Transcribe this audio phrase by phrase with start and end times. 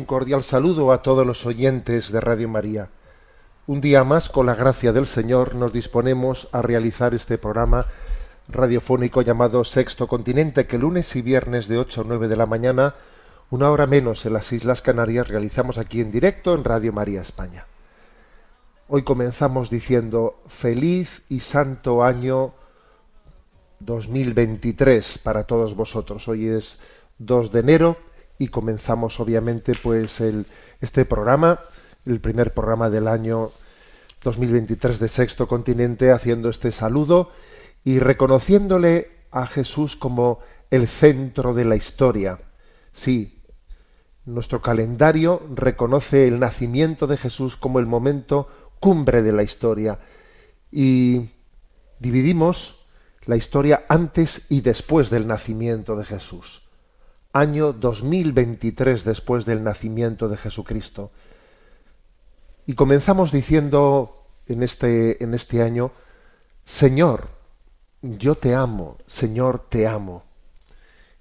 [0.00, 2.88] Un cordial saludo a todos los oyentes de Radio María.
[3.66, 7.84] Un día más, con la gracia del Señor, nos disponemos a realizar este programa
[8.48, 12.94] radiofónico llamado Sexto Continente, que lunes y viernes de 8 a 9 de la mañana,
[13.50, 17.66] una hora menos en las Islas Canarias, realizamos aquí en directo en Radio María España.
[18.88, 22.54] Hoy comenzamos diciendo feliz y santo año
[23.80, 26.26] 2023 para todos vosotros.
[26.26, 26.78] Hoy es
[27.18, 28.09] 2 de enero
[28.40, 30.22] y comenzamos obviamente pues
[30.80, 31.60] este programa,
[32.06, 33.50] el primer programa del año
[34.24, 37.32] 2023 de Sexto Continente, haciendo este saludo
[37.84, 40.38] y reconociéndole a Jesús como
[40.70, 42.38] el centro de la historia.
[42.94, 43.42] Sí,
[44.24, 48.48] nuestro calendario reconoce el nacimiento de Jesús como el momento
[48.80, 49.98] cumbre de la historia
[50.72, 51.28] y
[51.98, 52.86] dividimos
[53.26, 56.69] la historia antes y después del nacimiento de Jesús.
[57.32, 61.12] Año 2023 después del nacimiento de Jesucristo.
[62.66, 65.92] Y comenzamos diciendo en este, en este año,
[66.64, 67.28] Señor,
[68.02, 70.24] yo te amo, Señor, te amo.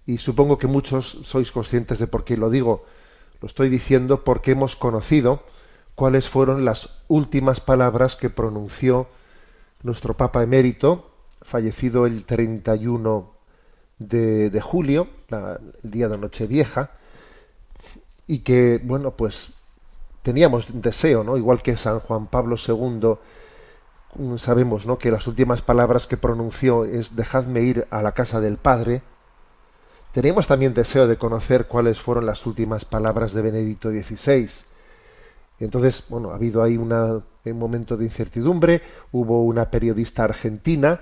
[0.08, 2.86] Y supongo que muchos sois conscientes de por qué lo digo.
[3.40, 5.44] Lo estoy diciendo porque hemos conocido
[5.94, 9.08] cuáles fueron las últimas palabras que pronunció
[9.84, 11.12] nuestro Papa emérito,
[11.42, 13.39] fallecido el 31
[14.00, 16.92] de, julio, la- el día de Nochevieja,
[18.28, 19.52] y que, bueno, pues
[20.24, 21.38] teníamos deseo, ¿no?
[21.38, 23.16] Igual que San Juan Pablo II,
[24.16, 24.98] mm, sabemos, ¿no?
[24.98, 29.02] Que las últimas palabras que pronunció es dejadme ir a la casa del Padre.
[30.14, 34.50] Teníamos también deseo de conocer cuáles fueron las últimas palabras de Benedicto XVI.
[35.60, 36.90] Entonces, bueno, ha habido ahí un
[37.60, 38.82] momento de incertidumbre.
[39.12, 41.02] Hubo una periodista argentina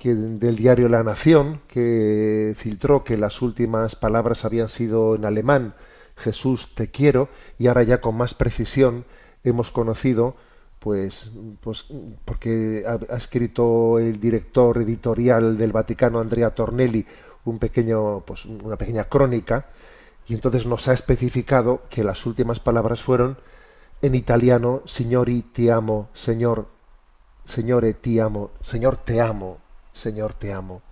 [0.00, 5.74] que, del diario La Nación que filtró que las últimas palabras habían sido en alemán,
[6.16, 7.28] Jesús te quiero,
[7.58, 9.04] y ahora ya con más precisión
[9.44, 10.34] hemos conocido,
[10.78, 11.30] pues,
[11.60, 11.86] pues
[12.24, 17.06] porque ha, escrito el director editorial del Vaticano, Andrea Tornelli,
[17.44, 19.66] un pequeño, pues, una pequeña crónica,
[20.26, 23.36] y entonces nos ha especificado que las últimas palabras fueron
[24.00, 26.66] en italiano, signori ti amo, señor,
[27.50, 29.58] Señore ti amo, Señor te amo,
[29.92, 30.82] Señor te amo.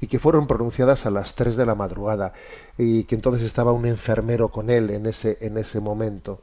[0.00, 2.32] Y que fueron pronunciadas a las 3 de la madrugada
[2.76, 6.42] y que entonces estaba un enfermero con él en ese, en ese momento.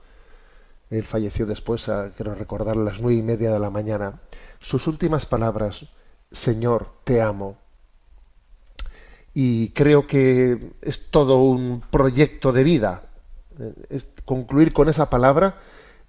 [0.89, 4.21] Él falleció después, a, quiero recordar, a las nueve y media de la mañana.
[4.59, 5.85] Sus últimas palabras,
[6.31, 7.57] Señor, te amo.
[9.33, 13.03] Y creo que es todo un proyecto de vida.
[13.89, 15.59] Es- concluir con esa palabra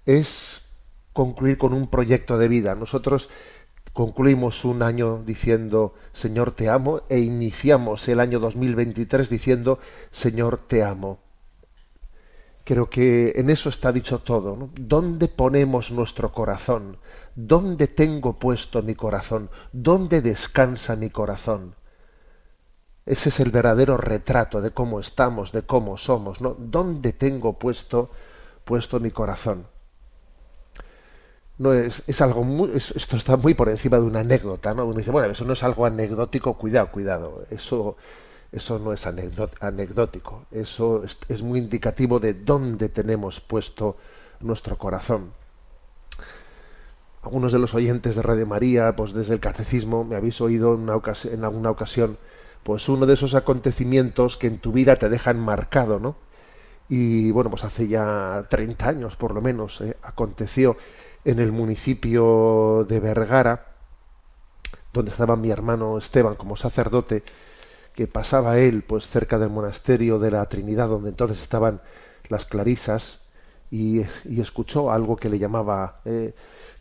[0.05, 0.61] es
[1.13, 2.75] concluir con un proyecto de vida.
[2.75, 3.29] Nosotros
[3.93, 9.79] concluimos un año diciendo Señor te amo e iniciamos el año 2023 diciendo
[10.11, 11.19] Señor te amo.
[12.63, 14.55] Creo que en eso está dicho todo.
[14.55, 14.69] ¿no?
[14.75, 16.97] ¿Dónde ponemos nuestro corazón?
[17.35, 19.49] ¿Dónde tengo puesto mi corazón?
[19.71, 21.75] ¿Dónde descansa mi corazón?
[23.05, 26.55] Ese es el verdadero retrato de cómo estamos, de cómo somos, ¿no?
[26.59, 28.11] ¿Dónde tengo puesto,
[28.65, 29.65] puesto mi corazón?
[31.59, 34.85] No es, es algo muy, es- esto está muy por encima de una anécdota, ¿no?
[34.85, 37.97] Uno dice, bueno, eso no es algo anecdótico, cuidado, cuidado, eso,
[38.51, 43.97] eso no es anecdótico, eso es, muy indicativo de dónde tenemos puesto
[44.39, 45.33] nuestro corazón.
[47.21, 50.81] Algunos de los oyentes de Radio María, pues desde el catecismo, me habéis oído en,
[50.81, 52.17] una ocasi- en alguna ocasión,
[52.63, 56.15] pues uno de esos acontecimientos que en tu vida te dejan marcado, ¿no?
[56.87, 60.77] Y bueno, pues hace ya 30 años por lo menos eh, aconteció
[61.29, 63.65] en el municipio de Vergara,
[64.93, 67.23] donde estaba mi hermano Esteban como sacerdote,
[67.95, 71.81] que pasaba él pues cerca del monasterio de la Trinidad, donde entonces estaban
[72.29, 73.19] las clarisas,
[73.71, 76.33] y, y escuchó algo que le llamaba, eh,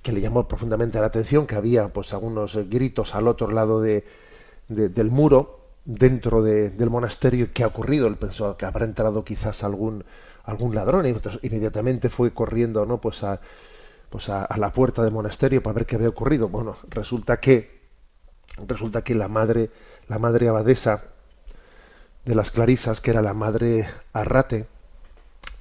[0.03, 4.05] que le llamó profundamente la atención, que había pues algunos gritos al otro lado de,
[4.69, 8.07] de- del muro, dentro de- del monasterio qué ha ocurrido.
[8.09, 10.05] Él pensó que habrá entrado quizás algún
[10.45, 13.01] algún ladrón y entonces inmediatamente fue corriendo, ¿no?
[13.01, 13.41] Pues a
[14.11, 16.49] pues a, la puerta del monasterio para ver qué había ocurrido.
[16.49, 17.79] Bueno, resulta que
[18.67, 19.71] resulta que la madre
[20.09, 21.05] la madre abadesa
[22.25, 24.67] de las Clarisas, que era la madre Arrate,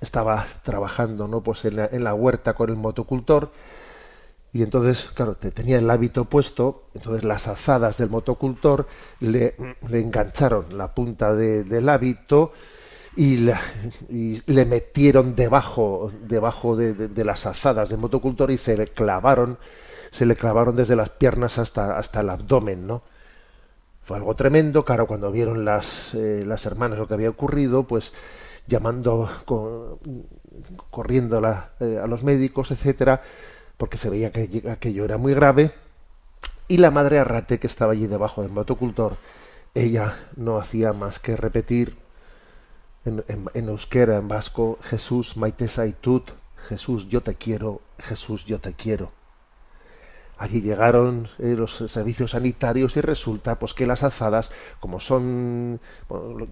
[0.01, 1.41] estaba trabajando, ¿no?
[1.41, 3.51] Pues en la, huerta con el motocultor
[4.53, 8.87] y entonces, claro, te tenía el hábito puesto, entonces las azadas del motocultor
[9.19, 9.55] le,
[9.87, 12.53] le engancharon la punta de- del hábito
[13.17, 13.59] y, la-
[14.09, 19.57] le metieron debajo, debajo de, de- de las azadas del motocultor y se le clavaron,
[20.11, 23.01] se le clavaron desde las piernas hasta, hasta el abdomen, ¿no?
[24.03, 28.13] Fue algo tremendo, claro, cuando vieron las, eh, las hermanas lo que había ocurrido, pues
[28.67, 29.99] llamando, co-
[30.89, 33.21] corriendo la- eh, a los médicos, etcétera,
[33.77, 35.71] porque se veía que aquello era muy grave.
[36.69, 39.17] Y la madre Arrate, que estaba allí debajo del motocultor,
[39.73, 41.95] ella no hacía más que repetir
[43.53, 46.31] en, euskera, en vasco, Jesús, maite zaitut,
[46.69, 49.11] Jesús, yo te quiero, Jesús, yo te quiero.
[50.39, 55.79] Allí llegaron eh, los servicios sanitarios y resulta pues que las azadas, como son,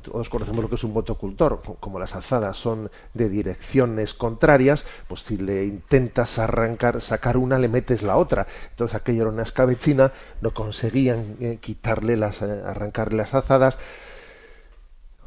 [0.02, 4.86] todos conocemos lo que es un motocultor, co- como las azadas son de direcciones contrarias,
[5.08, 8.48] pues si le intentas arrancar, sacar una, le metes la otra.
[8.72, 10.12] Entonces aquello era una escabechina,
[10.42, 13.78] no conseguían eh, quitarle las, eh, arrancarle las azadas.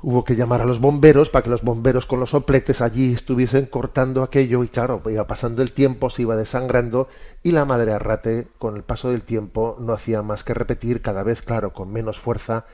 [0.01, 3.67] Hubo que llamar a los bomberos para que los bomberos con los sopletes allí estuviesen
[3.67, 7.09] cortando aquello y claro, iba pasando el tiempo, se iba desangrando
[7.43, 11.25] y la madre Arrate con el paso del tiempo no hacía más que repetir cada
[11.25, 12.65] vez, claro, con menos fuerza,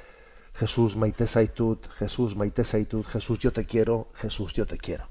[0.53, 5.09] Jesús maite zaitut, Jesús maite zaitut, Jesús yo te quiero, Jesús yo te quiero.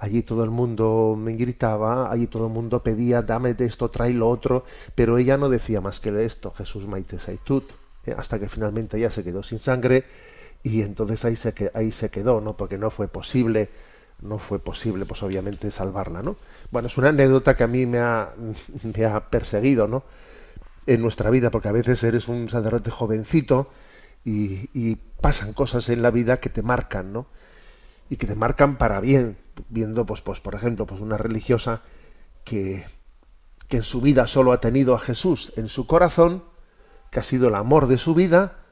[0.00, 4.12] Allí todo el mundo me gritaba, allí todo el mundo pedía, dame de esto, trae
[4.12, 4.64] lo otro,
[4.96, 7.70] pero ella no decía más que esto, Jesús maite zaitut,
[8.06, 10.04] eh, hasta que finalmente ya se quedó sin sangre
[10.64, 12.56] y entonces ahí se, ahí se quedó, ¿no?
[12.56, 13.68] Porque no fue posible,
[14.22, 16.36] no fue posible, pues obviamente salvarla, ¿no?
[16.70, 18.32] Bueno, es una anécdota que a mí me ha,
[18.82, 20.04] me ha perseguido, ¿no?
[20.86, 23.70] En nuestra vida, porque a veces eres un sacerdote jovencito
[24.24, 27.26] y, y pasan cosas en la vida que te marcan, ¿no?
[28.08, 29.36] Y que te marcan para bien,
[29.68, 31.82] viendo, pues, pues por ejemplo, pues una religiosa
[32.42, 32.86] que,
[33.68, 36.42] que en su vida solo ha tenido a Jesús en su corazón,
[37.10, 38.63] que ha sido el amor de su vida,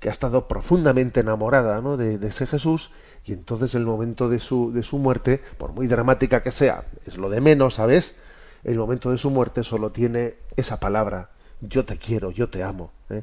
[0.00, 1.96] que ha estado profundamente enamorada ¿no?
[1.96, 2.90] de, ese Jesús
[3.24, 7.16] y entonces el momento de su, de su muerte, por muy dramática que sea, es
[7.16, 8.14] lo de menos, ¿sabes?
[8.62, 12.92] El momento de su muerte solo tiene esa palabra, yo te quiero, yo te amo.
[13.10, 13.22] ¿eh?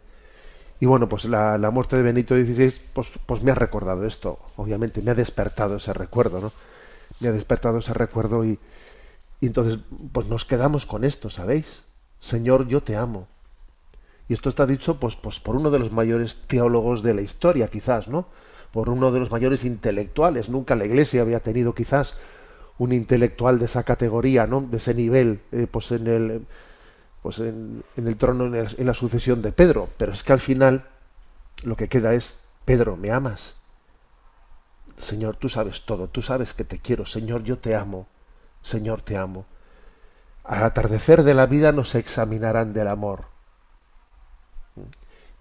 [0.79, 4.39] Y bueno, pues la, la muerte de Benito XVI pues, pues me ha recordado esto,
[4.57, 6.51] obviamente me ha despertado ese recuerdo, ¿no?
[7.19, 8.59] Me ha despertado ese recuerdo y,
[9.39, 9.79] y entonces
[10.11, 11.83] pues nos quedamos con esto, ¿sabéis?
[12.19, 13.27] Señor, yo te amo.
[14.27, 17.67] Y esto está dicho pues, pues por uno de los mayores teólogos de la historia,
[17.67, 18.27] quizás, ¿no?
[18.71, 20.49] Por uno de los mayores intelectuales.
[20.49, 22.15] Nunca la Iglesia había tenido quizás
[22.77, 24.61] un intelectual de esa categoría, ¿no?
[24.61, 26.45] De ese nivel, eh, pues en el
[27.21, 29.89] pues en, el trono, en, en la sucesión de Pedro.
[29.97, 30.85] Pero es que al final
[31.63, 33.55] lo que queda es, Pedro, ¿me amas?
[34.97, 38.07] Señor, tú sabes todo, tú sabes que te quiero, Señor, yo te amo,
[38.61, 39.45] Señor, te amo.
[40.43, 43.32] Al atardecer de la vida nos examinarán del amor.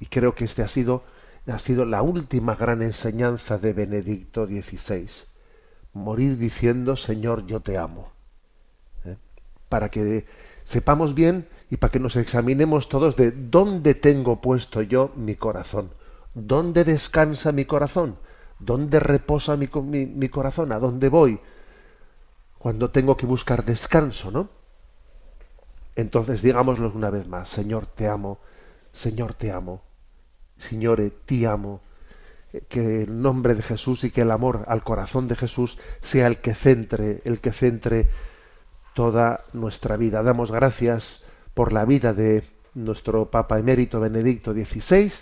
[0.02, 1.04] Y creo que este ha sido,
[1.46, 5.08] ha sido la última gran enseñanza de Benedicto XVI.
[5.92, 8.10] Morir diciendo, Señor, yo te amo.
[9.04, 9.16] ¿Eh?
[9.68, 10.26] Para que
[10.64, 15.90] sepamos bien y para que nos examinemos todos de dónde tengo puesto yo mi corazón.
[16.34, 18.16] ¿Dónde descansa mi corazón?
[18.58, 20.72] ¿Dónde reposa mi, mi- mi corazón?
[20.72, 21.38] ¿A dónde voy?
[22.58, 24.48] Cuando tengo que buscar descanso, ¿no?
[25.94, 28.40] Entonces digámoslo una vez más, Señor, te amo,
[28.92, 29.82] Señor, te amo,
[30.62, 31.80] Signore, ti amo.
[32.68, 36.38] Que el nombre de Jesús y que el amor al corazón de Jesús sea el
[36.38, 38.08] que centre, el que centre
[38.94, 40.22] toda nuestra vida.
[40.22, 41.22] Damos gracias
[41.54, 45.12] por la vida de nuestro Papa emérito Benedicto XVI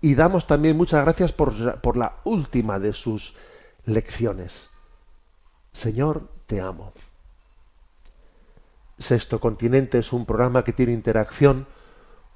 [0.00, 3.34] y damos también muchas gracias por, por la última de sus
[3.84, 4.70] lecciones.
[5.72, 6.92] Señor, te amo.
[8.98, 11.66] Sexto Continente es un programa que tiene interacción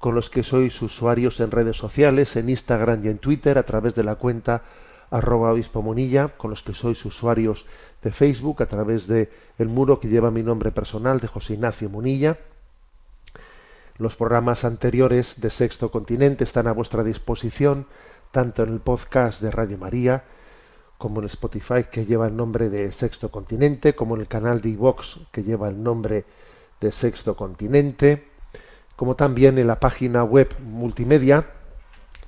[0.03, 3.95] con los que sois usuarios en redes sociales, en Instagram y en Twitter, a través
[3.95, 4.61] de la cuenta
[5.09, 7.65] arroba obispo Munilla, con los que sois usuarios
[8.01, 11.89] de Facebook, a través de el muro que lleva mi nombre personal de José Ignacio
[11.89, 12.37] Munilla.
[13.97, 17.87] Los programas anteriores de Sexto Continente están a vuestra disposición,
[18.31, 20.25] tanto en el podcast de Radio María,
[20.97, 24.67] como en Spotify, que lleva el nombre de Sexto Continente, como en el canal de
[24.67, 26.25] iVox, que lleva el nombre
[26.81, 28.32] de Sexto Continente,
[28.95, 31.47] como también en la página web multimedia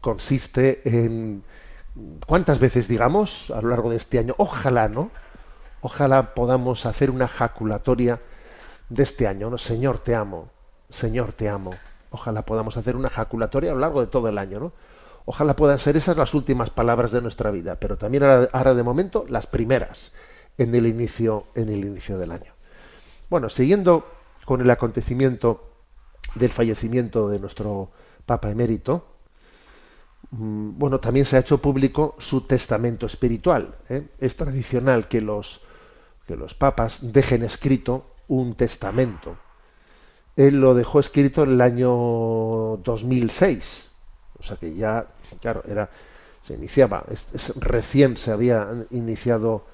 [0.00, 1.44] consiste en
[2.26, 5.12] cuántas veces digamos a lo largo de este año, ojalá, ¿no?
[5.82, 8.18] Ojalá podamos hacer una jaculatoria
[8.88, 9.56] de este año, ¿no?
[9.56, 10.48] Señor, te amo,
[10.90, 11.70] Señor, te amo.
[12.10, 14.72] Ojalá podamos hacer una jaculatoria a lo largo de todo el año, ¿no?
[15.26, 19.24] Ojalá puedan ser esas las últimas palabras de nuestra vida, pero también ahora, de momento
[19.28, 20.10] las primeras
[20.58, 22.51] en el inicio, en el inicio del año.
[23.32, 24.04] Bueno, siguiendo
[24.44, 25.70] con el acontecimiento
[26.34, 27.90] del fallecimiento de nuestro
[28.26, 29.06] Papa emérito,
[30.32, 33.74] mm, bueno, también se ha hecho público su testamento espiritual.
[33.88, 34.06] ¿eh?
[34.18, 35.62] Es tradicional que los
[36.26, 39.38] que los papas dejen escrito un testamento.
[40.36, 41.88] Él lo dejó escrito en el año
[42.84, 43.90] 2006,
[44.40, 45.06] o sea que ya,
[45.40, 45.88] claro, era
[46.46, 47.06] se iniciaba,
[47.60, 49.64] recién se había iniciado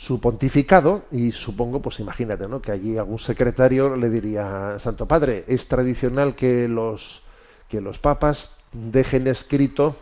[0.00, 2.62] su pontificado y supongo, pues imagínate, ¿no?
[2.62, 7.22] Que allí algún secretario le diría, Santo Padre, es tradicional que los
[7.68, 9.94] que los papas dejen escrito,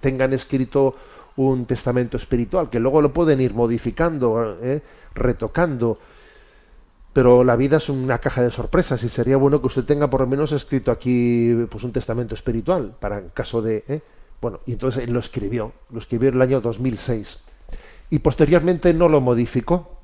[0.00, 0.96] tengan escrito
[1.36, 4.82] un testamento espiritual, que luego lo pueden ir modificando, ¿eh?
[5.14, 5.98] retocando.
[7.14, 10.20] Pero la vida es una caja de sorpresas y sería bueno que usted tenga por
[10.20, 14.02] lo menos escrito aquí pues un testamento espiritual para en caso de ¿eh?
[14.42, 17.47] bueno y entonces él lo escribió lo escribió en el año 2006
[18.10, 19.98] y posteriormente no lo modificó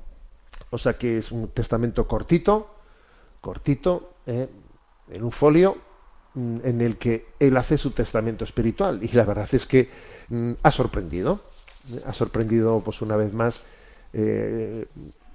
[0.69, 2.75] o sea que es un testamento cortito
[3.41, 4.47] cortito ¿eh?
[5.11, 5.77] en un folio
[6.33, 9.89] mm, en el que él hace su testamento espiritual y la verdad es que
[10.29, 11.41] mm, ha sorprendido
[12.05, 13.61] ha sorprendido pues una vez más
[14.13, 14.85] eh,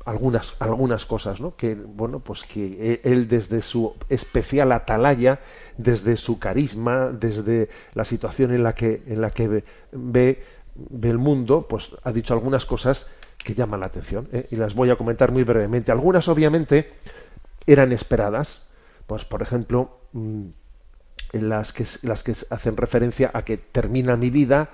[0.04, 1.54] algunas algunas cosas ¿no?
[1.56, 5.40] que bueno pues que él desde su especial atalaya
[5.76, 10.42] desde su carisma desde la situación en la que en la que ve,
[11.02, 13.06] el mundo pues ha dicho algunas cosas
[13.38, 14.46] que llaman la atención ¿eh?
[14.50, 16.92] y las voy a comentar muy brevemente algunas obviamente
[17.66, 18.66] eran esperadas
[19.06, 20.46] pues por ejemplo mm,
[21.32, 24.70] en las que las que hacen referencia a que termina mi vida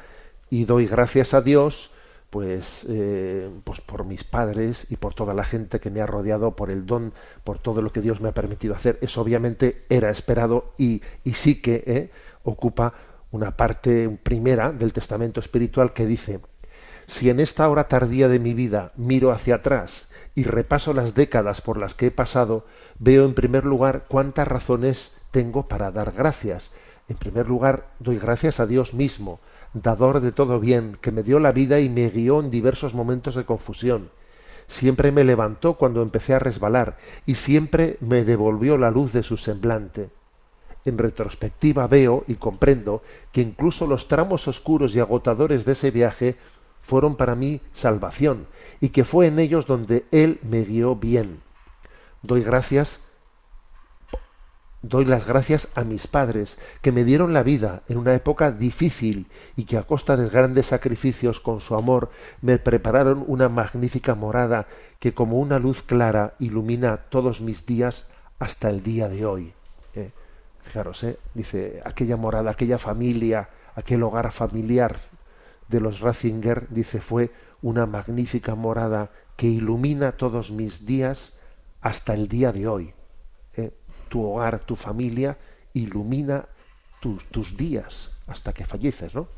[0.51, 1.91] y doy gracias a Dios
[2.31, 6.57] pues, eh, pues por mis padres y por toda la gente que me ha rodeado,
[6.57, 7.13] por el don,
[7.45, 8.99] por todo lo que Dios me ha permitido hacer.
[9.01, 12.11] Eso obviamente era esperado y, y sí que eh,
[12.43, 12.93] ocupa
[13.31, 16.41] una parte primera del testamento espiritual que dice,
[17.09, 21.61] si en esta hora tardía de mi vida miro hacia atrás y repaso las décadas
[21.61, 22.67] por las que he pasado,
[22.99, 26.71] veo en primer lugar cuántas razones tengo para dar gracias.
[27.09, 29.39] En primer lugar, doy gracias a Dios mismo,
[29.73, 33.37] dador de todo bien, que me dio la vida y me guió en diversos momentos
[33.37, 34.11] de confusión.
[34.67, 39.37] Siempre me levantó cuando empecé a resbalar y siempre me devolvió la luz de su
[39.37, 40.11] semblante.
[40.87, 43.03] En retrospectiva veo y comprendo
[43.33, 46.37] que incluso los tramos oscuros y agotadores de ese viaje
[46.81, 48.47] fueron para mí salvación
[48.81, 51.43] y que fue en ellos donde Él me guió bien.
[52.23, 53.01] Doy gracias
[54.89, 59.27] doy las gracias a mis padres, que me dieron la vida en una época difícil
[59.57, 64.67] y que a costa de grandes sacrificios con su amor me prepararon una magnífica morada
[65.01, 69.53] que como una luz clara ilumina todos mis días hasta el día de hoy.
[70.67, 74.99] Eh, fijaros, eh, dice, aquella morada, aquella familia, aquel hogar familiar
[75.69, 77.31] de los Ratzinger, dice, fue
[77.63, 81.33] una magnífica morada que ilumina todos mis días
[81.81, 82.95] hasta el día de hoy
[84.09, 85.37] tu hogar, tu familia,
[85.75, 86.47] ilumina
[87.31, 89.29] tus días hasta que falleces, ¿no?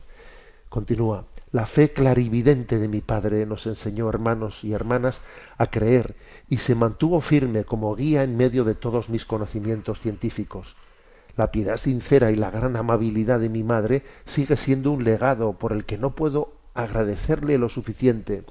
[0.70, 5.20] Continúa, la fe clarividente de mi padre nos enseñó, hermanos y hermanas,
[5.56, 6.14] a creer
[6.48, 10.76] y se mantuvo firme como guía en medio de todos mis conocimientos científicos.
[11.38, 15.70] La piedad sincera y la gran amabilidad de mi madre sigue siendo un legado por
[15.72, 18.42] el que no puedo agradecerle lo suficiente.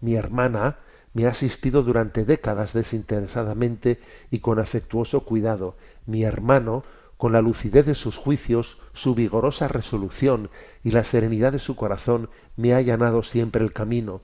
[0.00, 0.76] Mi hermana,
[1.14, 3.98] me ha asistido durante décadas desinteresadamente
[4.30, 5.74] y con afectuoso cuidado.
[6.06, 6.84] Mi hermano,
[7.16, 10.48] con la lucidez de sus juicios, su vigorosa resolución
[10.84, 14.20] y la serenidad de su corazón, me ha allanado siempre el camino.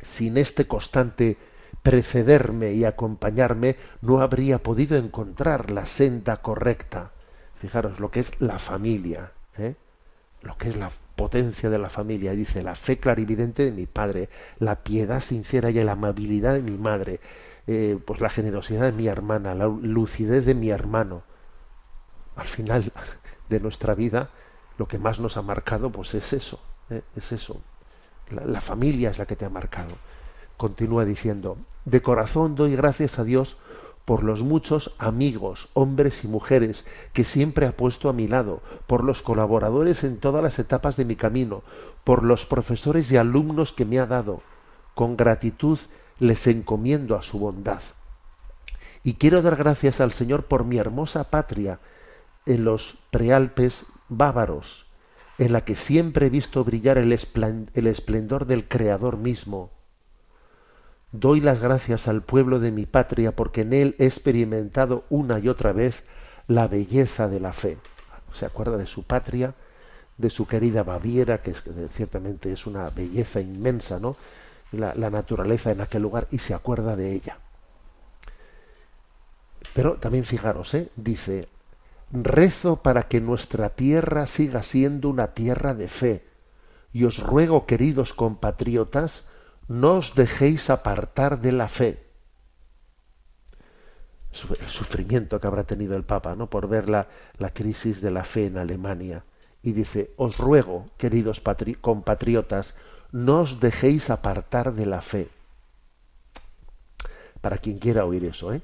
[0.00, 1.36] Sin este constante
[1.82, 7.12] precederme y acompañarme, no habría podido encontrar la senda correcta.
[7.60, 9.74] Fijaros lo que es la familia, ¿eh?
[10.42, 12.32] lo que es la potencia de la familia.
[12.32, 16.78] Dice, la fe clarividente de mi padre, la piedad sincera y la amabilidad de mi
[16.78, 17.20] madre,
[17.66, 21.22] eh, pues la generosidad de mi hermana, la lucidez de mi hermano.
[22.36, 22.92] Al final
[23.48, 24.30] de nuestra vida,
[24.78, 26.60] lo que más nos ha marcado, pues es eso,
[26.90, 27.02] ¿eh?
[27.16, 27.60] es eso.
[28.30, 29.96] La, la familia es la que te ha marcado.
[30.56, 33.58] Continúa diciendo, de corazón doy gracias a Dios
[34.08, 39.04] por los muchos amigos, hombres y mujeres que siempre ha puesto a mi lado, por
[39.04, 41.62] los colaboradores en todas las etapas de mi camino,
[42.04, 44.40] por los profesores y alumnos que me ha dado.
[44.94, 45.78] Con gratitud
[46.20, 47.82] les encomiendo a su bondad.
[49.04, 51.78] Y quiero dar gracias al Señor por mi hermosa patria
[52.46, 54.86] en los prealpes bávaros,
[55.36, 59.70] en la que siempre he visto brillar el, esplen- el esplendor del Creador mismo.
[61.12, 65.48] Doy las gracias al pueblo de mi patria porque en él he experimentado una y
[65.48, 66.02] otra vez
[66.48, 67.78] la belleza de la fe.
[68.34, 69.54] Se acuerda de su patria,
[70.18, 71.54] de su querida Baviera, que,
[71.94, 74.16] ciertamente es una belleza inmensa, ¿no?
[74.72, 77.38] La, la naturaleza en aquel lugar y se acuerda de ella.
[79.74, 80.90] Pero también fijaros, ¿eh?
[80.96, 81.48] dice,
[82.12, 86.24] rezo para que nuestra tierra siga siendo una tierra de fe.
[86.92, 89.27] Y os ruego, queridos compatriotas,
[89.68, 92.02] no os dejéis apartar de la fe.
[94.60, 96.48] El sufrimiento que habrá tenido el Papa, ¿no?
[96.48, 97.08] Por ver la,
[97.38, 99.24] la crisis de la fe en Alemania.
[99.62, 102.76] Y dice, os ruego, queridos patri- compatriotas,
[103.10, 105.28] no os dejéis apartar de la fe.
[107.40, 108.62] Para quien quiera oír eso, ¿eh?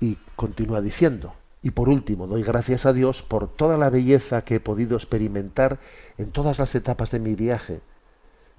[0.00, 4.56] Y continúa diciendo, y por último, doy gracias a Dios por toda la belleza que
[4.56, 5.78] he podido experimentar
[6.18, 7.80] en todas las etapas de mi viaje,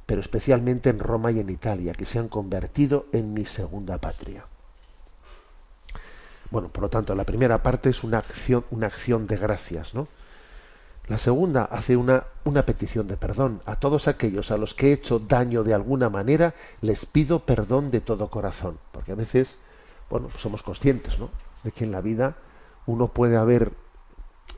[0.07, 4.45] pero especialmente en Roma y en Italia, que se han convertido en mi segunda patria.
[6.49, 10.07] Bueno, por lo tanto, la primera parte es una acción, una acción de gracias, ¿no?
[11.07, 13.61] La segunda hace una, una petición de perdón.
[13.65, 17.91] A todos aquellos a los que he hecho daño de alguna manera, les pido perdón
[17.91, 18.77] de todo corazón.
[18.91, 19.57] Porque a veces,
[20.09, 21.29] bueno, pues somos conscientes, ¿no?
[21.63, 22.35] De que en la vida
[22.85, 23.71] uno puede haber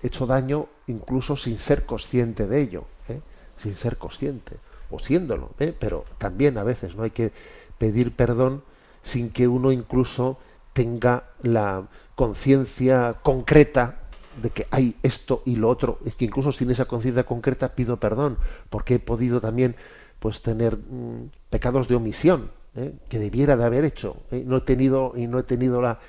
[0.01, 3.21] hecho daño incluso sin ser consciente de ello, ¿eh?
[3.57, 4.57] sin ser consciente,
[4.89, 5.73] o siéndolo, ¿eh?
[5.77, 7.31] pero también a veces no hay que
[7.77, 8.63] pedir perdón
[9.03, 10.37] sin que uno incluso
[10.73, 13.99] tenga la conciencia concreta
[14.41, 17.97] de que hay esto y lo otro, es que incluso sin esa conciencia concreta pido
[17.97, 18.37] perdón,
[18.69, 19.75] porque he podido también
[20.19, 22.93] pues tener mm, pecados de omisión ¿eh?
[23.09, 24.43] que debiera de haber hecho, ¿eh?
[24.45, 25.99] no he tenido y no he tenido la,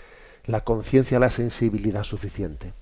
[0.46, 2.72] la conciencia, la sensibilidad suficiente.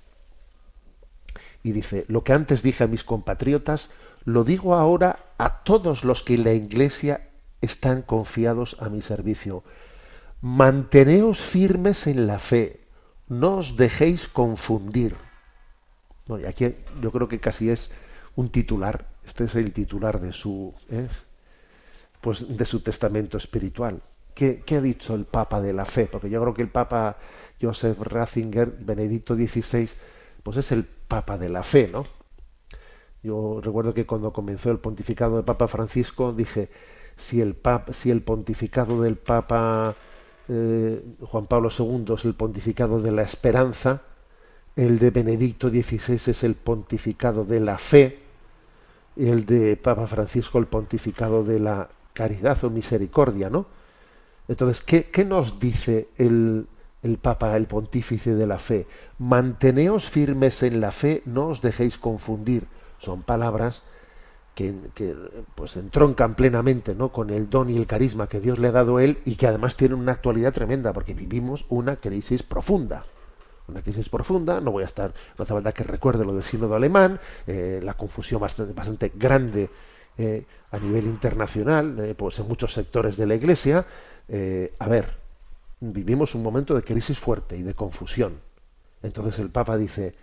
[1.62, 3.90] Y dice, lo que antes dije a mis compatriotas,
[4.29, 7.31] lo digo ahora a todos los que en la iglesia
[7.62, 9.64] están confiados a mi servicio.
[10.43, 12.81] Manteneos firmes en la fe,
[13.29, 15.17] no os dejéis confundir.
[16.27, 17.91] No, y aquí yo creo que casi es
[18.37, 21.09] un titular, este es el titular de su, ¿eh?
[22.21, 24.03] pues de su testamento espiritual.
[24.35, 26.05] ¿Qué, ¿Qué ha dicho el Papa de la fe?
[26.05, 27.17] Porque yo creo que el Papa
[27.61, 29.88] Joseph Ratzinger, Benedicto XVI,
[30.43, 32.17] pues es el Papa de la fe, ¿no?
[33.29, 36.71] Yo recuerdo que cuando comenzó el pontificado del Papa Francisco dije,
[37.19, 37.57] si el,
[37.93, 39.95] si el pontificado del Papa
[40.49, 44.01] eh, Juan Pablo II es el pontificado de la esperanza,
[44.77, 48.19] el de Benedicto XVI es el pontificado de la fe,
[49.14, 53.67] el de Papa Francisco el pontificado de la caridad o misericordia, ¿no?
[54.49, 56.67] Entonces, ¿qué, qué nos dice el,
[57.03, 58.87] el Papa, el pontífice de la fe?
[59.19, 62.78] Manteneos firmes en la fe, no os dejéis confundir.
[62.99, 63.83] Son palabras
[64.55, 65.15] que, que,
[65.55, 67.11] pues entroncan plenamente ¿no?
[67.11, 69.47] con el don y el carisma que Dios le ha dado a él y que
[69.47, 73.05] además tienen una actualidad tremenda, porque vivimos una crisis profunda.
[73.69, 76.75] Una crisis profunda, no voy a estar, no hace falta que recuerde lo del sínodo
[76.75, 79.69] alemán, eh, la confusión bastante, bastante grande
[80.17, 83.87] eh, a nivel internacional, eh, pues en muchos sectores de la Iglesia.
[84.79, 85.17] A ver,
[85.81, 88.41] vivimos un momento de crisis fuerte y de confusión.
[89.03, 90.15] Entonces el Papa dice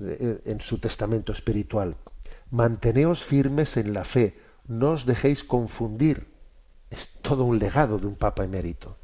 [0.00, 1.96] en su testamento espiritual,
[2.50, 6.26] manteneos firmes en la fe, no os dejéis confundir.
[6.90, 8.96] Es todo un legado de un Papa emérito.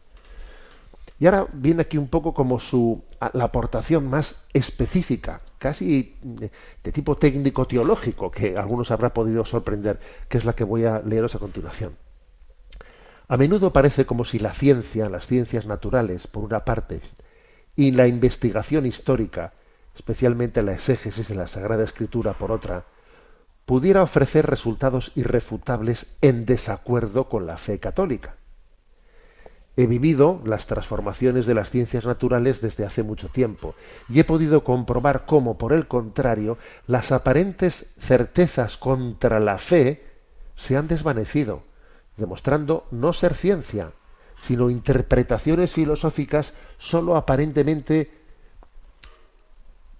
[1.19, 6.51] Y ahora viene aquí un poco como su la aportación más específica, casi de,
[6.83, 11.01] de tipo técnico teológico, que algunos habrá podido sorprender, que es la que voy a
[11.01, 11.97] leeros a continuación.
[13.29, 17.01] A menudo parece como si la ciencia, las ciencias naturales, por una parte,
[17.77, 19.53] y la investigación histórica,
[19.95, 22.85] especialmente la exégesis de la Sagrada Escritura, por otra,
[23.67, 28.37] pudiera ofrecer resultados irrefutables en desacuerdo con la fe católica.
[29.77, 33.75] He vivido las transformaciones de las ciencias naturales desde hace mucho tiempo
[34.09, 40.05] y he podido comprobar cómo, por el contrario, las aparentes certezas contra la fe
[40.57, 41.63] se han desvanecido,
[42.19, 43.93] demostrando no ser ciencia,
[44.39, 48.22] sino interpretaciones filosóficas sólo aparentemente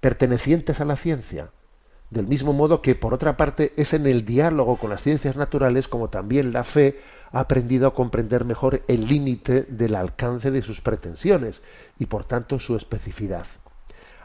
[0.03, 1.53] pertenecientes a la ciencia,
[2.11, 5.89] Del mismo modo que, por otra parte, es en el diálogo con las ciencias naturales
[5.89, 10.83] como también la fe ha aprendido a comprender mejor el límite del alcance de sus
[10.83, 11.63] pretensiones
[11.99, 13.47] y, por tanto, su especificidad.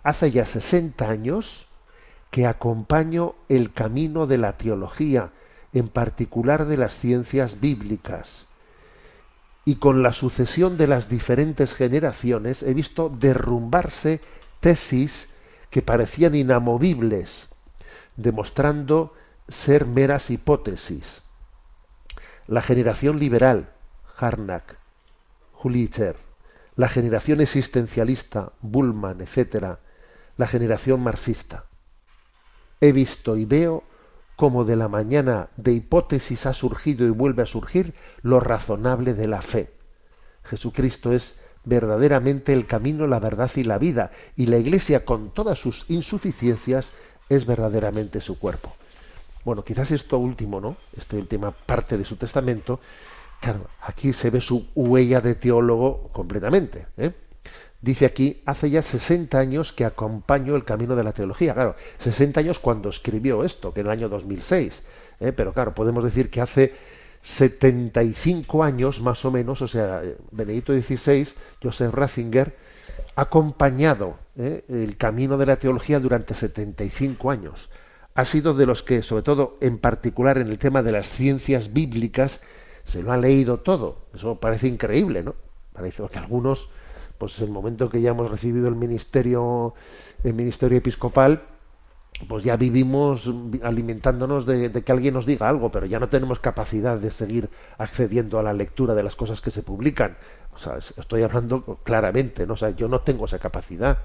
[0.03, 1.67] Hace ya 60 años
[2.31, 5.29] que acompaño el camino de la teología,
[5.71, 8.47] en particular de las ciencias bíblicas.
[9.63, 14.19] Y con la sucesión de las diferentes generaciones he visto derrumbarse
[14.59, 15.29] tesis
[15.69, 17.47] que parecían inamovibles,
[18.15, 19.13] demostrando
[19.47, 21.21] ser meras hipótesis.
[22.47, 23.69] La generación liberal,
[24.17, 24.77] Harnack,
[25.61, 26.17] Hulitzer,
[26.75, 29.77] la generación existencialista, Bullman, etc.,
[30.37, 31.65] la generación marxista.
[32.79, 33.83] He visto y veo
[34.35, 39.27] cómo de la mañana de hipótesis ha surgido y vuelve a surgir lo razonable de
[39.27, 39.73] la fe.
[40.43, 45.59] Jesucristo es verdaderamente el camino, la verdad y la vida, y la Iglesia, con todas
[45.59, 46.91] sus insuficiencias,
[47.29, 48.73] es verdaderamente su cuerpo.
[49.43, 50.77] Bueno, quizás esto último, ¿no?
[50.97, 52.79] Esta última parte de su testamento,
[53.41, 56.87] claro, aquí se ve su huella de teólogo completamente.
[56.97, 57.11] ¿eh?
[57.81, 61.53] Dice aquí, hace ya 60 años que acompaño el camino de la teología.
[61.53, 64.83] Claro, 60 años cuando escribió esto, que en el año 2006.
[65.19, 65.33] ¿eh?
[65.33, 66.73] Pero claro, podemos decir que hace
[67.27, 71.27] 75 años más o menos, o sea, Benedicto XVI,
[71.61, 72.55] Joseph Ratzinger,
[73.15, 74.63] ha acompañado ¿eh?
[74.69, 77.69] el camino de la teología durante 75 años.
[78.15, 81.73] Ha sido de los que, sobre todo en particular en el tema de las ciencias
[81.73, 82.39] bíblicas,
[82.85, 84.07] se lo ha leído todo.
[84.15, 85.35] Eso parece increíble, ¿no?
[85.73, 86.69] Parece que algunos
[87.17, 89.73] pues el momento que ya hemos recibido el ministerio,
[90.23, 91.43] el ministerio episcopal,
[92.27, 93.29] pues ya vivimos
[93.61, 98.39] alimentándonos de, que alguien nos diga algo, pero ya no tenemos capacidad de seguir accediendo
[98.39, 100.17] a la lectura de las cosas que se publican.
[100.55, 102.53] O sea, estoy hablando claramente, ¿no?
[102.53, 103.99] O sea, yo no tengo esa capacidad.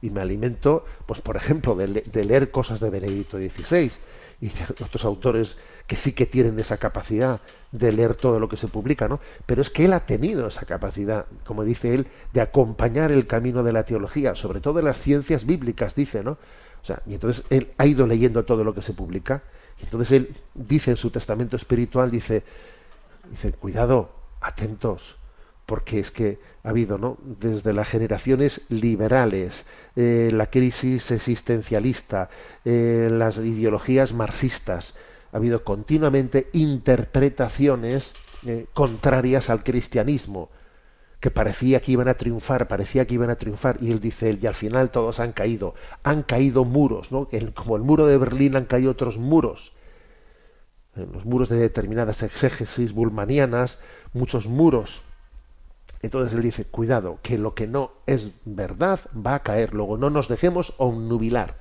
[0.00, 3.92] Y me alimento, pues por ejemplo, de, de leer cosas de Benedicto XVI
[4.40, 7.40] y de otros autores que sí que tienen esa capacidad
[7.72, 9.20] de leer todo lo que se publica, ¿no?
[9.44, 13.62] Pero es que él ha tenido esa capacidad, como dice él, de acompañar el camino
[13.62, 16.38] de la teología, sobre todo de las ciencias bíblicas, dice, ¿no?
[16.82, 19.42] O sea, y entonces él ha ido leyendo todo lo que se publica,
[19.80, 22.42] y entonces él dice en su testamento espiritual, dice,
[23.30, 25.16] dice, cuidado, atentos,
[25.66, 27.16] porque es que ha habido, ¿no?
[27.22, 32.28] Desde las generaciones liberales, eh, la crisis existencialista,
[32.64, 34.94] eh, las ideologías marxistas,
[35.32, 38.12] ha habido continuamente interpretaciones
[38.46, 40.48] eh, contrarias al cristianismo,
[41.20, 44.46] que parecía que iban a triunfar, parecía que iban a triunfar, y él dice, y
[44.46, 47.28] al final todos han caído, han caído muros, ¿no?
[47.54, 49.74] como el muro de Berlín han caído otros muros,
[50.94, 53.78] los muros de determinadas exégesis bulmanianas,
[54.12, 55.02] muchos muros.
[56.02, 60.08] Entonces él dice, cuidado, que lo que no es verdad va a caer, luego no
[60.08, 61.56] nos dejemos onnubilar,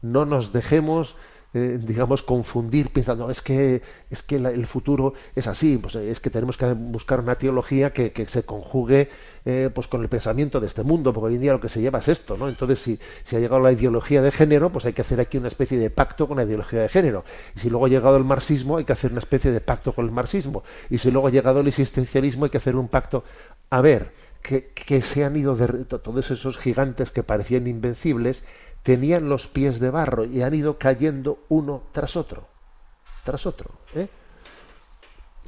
[0.00, 1.14] no nos dejemos
[1.54, 6.30] eh, digamos, confundir pensando, es que, es que el futuro es así, pues es que
[6.30, 9.10] tenemos que buscar una teología que, que se conjugue
[9.44, 11.80] eh, pues con el pensamiento de este mundo, porque hoy en día lo que se
[11.80, 12.48] lleva es esto, ¿no?
[12.48, 15.48] Entonces, si, si ha llegado la ideología de género, pues hay que hacer aquí una
[15.48, 17.24] especie de pacto con la ideología de género.
[17.56, 20.04] Y si luego ha llegado el marxismo, hay que hacer una especie de pacto con
[20.04, 20.62] el marxismo.
[20.90, 23.24] Y si luego ha llegado el existencialismo, hay que hacer un pacto.
[23.68, 24.12] A ver,
[24.42, 28.44] que, que se han ido de, todos esos gigantes que parecían invencibles,
[28.82, 32.46] tenían los pies de barro y han ido cayendo uno tras otro,
[33.24, 33.70] tras otro.
[33.94, 34.08] ¿eh?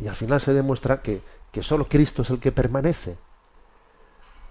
[0.01, 1.21] Y al final se demuestra que,
[1.51, 3.17] que solo Cristo es el que permanece.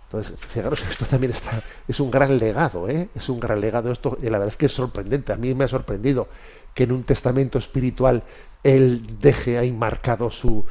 [0.06, 3.10] Entonces, fijaros, esto también está, es un gran legado, ¿eh?
[3.15, 3.91] es un gran legado.
[3.91, 5.34] Esto, y la verdad es que es sorprendente.
[5.34, 6.28] A mí me ha sorprendido
[6.74, 8.24] que en un testamento espiritual
[8.63, 10.65] él deje ahí marcado su,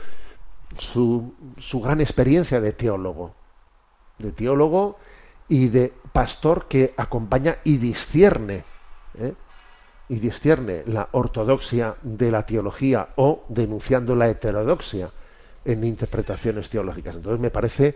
[0.78, 3.34] su, su gran experiencia de teólogo.
[4.18, 4.98] De teólogo
[5.52, 8.64] y de pastor que acompaña y discierne,
[9.18, 9.34] ¿eh?
[10.08, 15.10] y discierne la ortodoxia de la teología o denunciando la heterodoxia
[15.66, 17.16] en interpretaciones teológicas.
[17.16, 17.94] Entonces me parece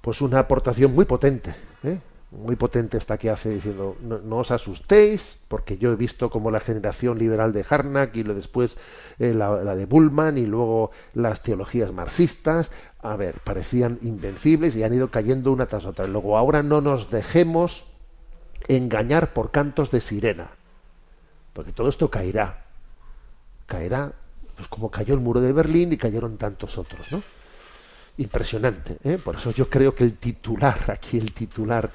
[0.00, 1.98] pues una aportación muy potente, ¿eh?
[2.30, 6.60] muy potente esta que hace diciendo no, os asustéis porque yo he visto como la
[6.60, 8.78] generación liberal de Harnack y después
[9.18, 12.70] eh, la, la, de Bullman y luego las teologías marxistas
[13.02, 17.10] a ver parecían invencibles y han ido cayendo una tras otra luego ahora no nos
[17.10, 17.84] dejemos
[18.68, 20.50] engañar por cantos de sirena
[21.52, 22.64] porque todo esto caerá
[23.66, 24.12] caerá
[24.56, 27.22] pues como cayó el muro de Berlín y cayeron tantos otros no
[28.18, 29.18] impresionante ¿eh?
[29.22, 31.90] por eso yo creo que el titular aquí el titular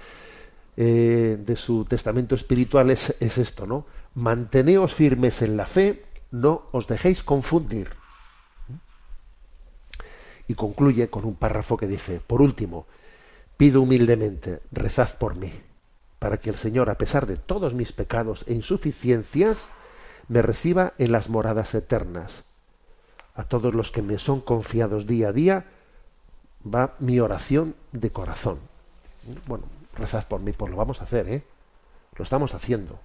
[0.78, 3.86] eh, de su testamento espiritual es, es esto, ¿no?
[4.16, 7.92] Manteneos firmes en la fe, no os dejéis confundir.
[10.48, 12.86] Y concluye con un párrafo que dice, por último,
[13.58, 15.52] pido humildemente, rezad por mí,
[16.20, 19.58] para que el Señor, a pesar de todos mis pecados e insuficiencias,
[20.28, 22.44] me reciba en las moradas eternas.
[23.36, 25.66] A todos los que me son confiados día a día,
[26.66, 28.60] va mi oración de corazón.
[29.48, 31.44] Bueno, rezad por mí, pues lo vamos a hacer, ¿eh?
[32.16, 33.00] Lo estamos haciendo.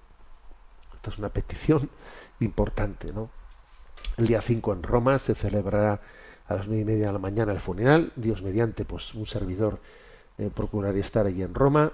[0.95, 1.89] Esta es una petición
[2.39, 3.29] importante, ¿no?
[4.17, 6.01] El día 5 en Roma se celebrará
[6.51, 8.11] a las nueve y media de la mañana el funeral.
[8.15, 9.79] Dios mediante, pues un servidor
[10.37, 11.91] eh, procuraría estar allí en Roma,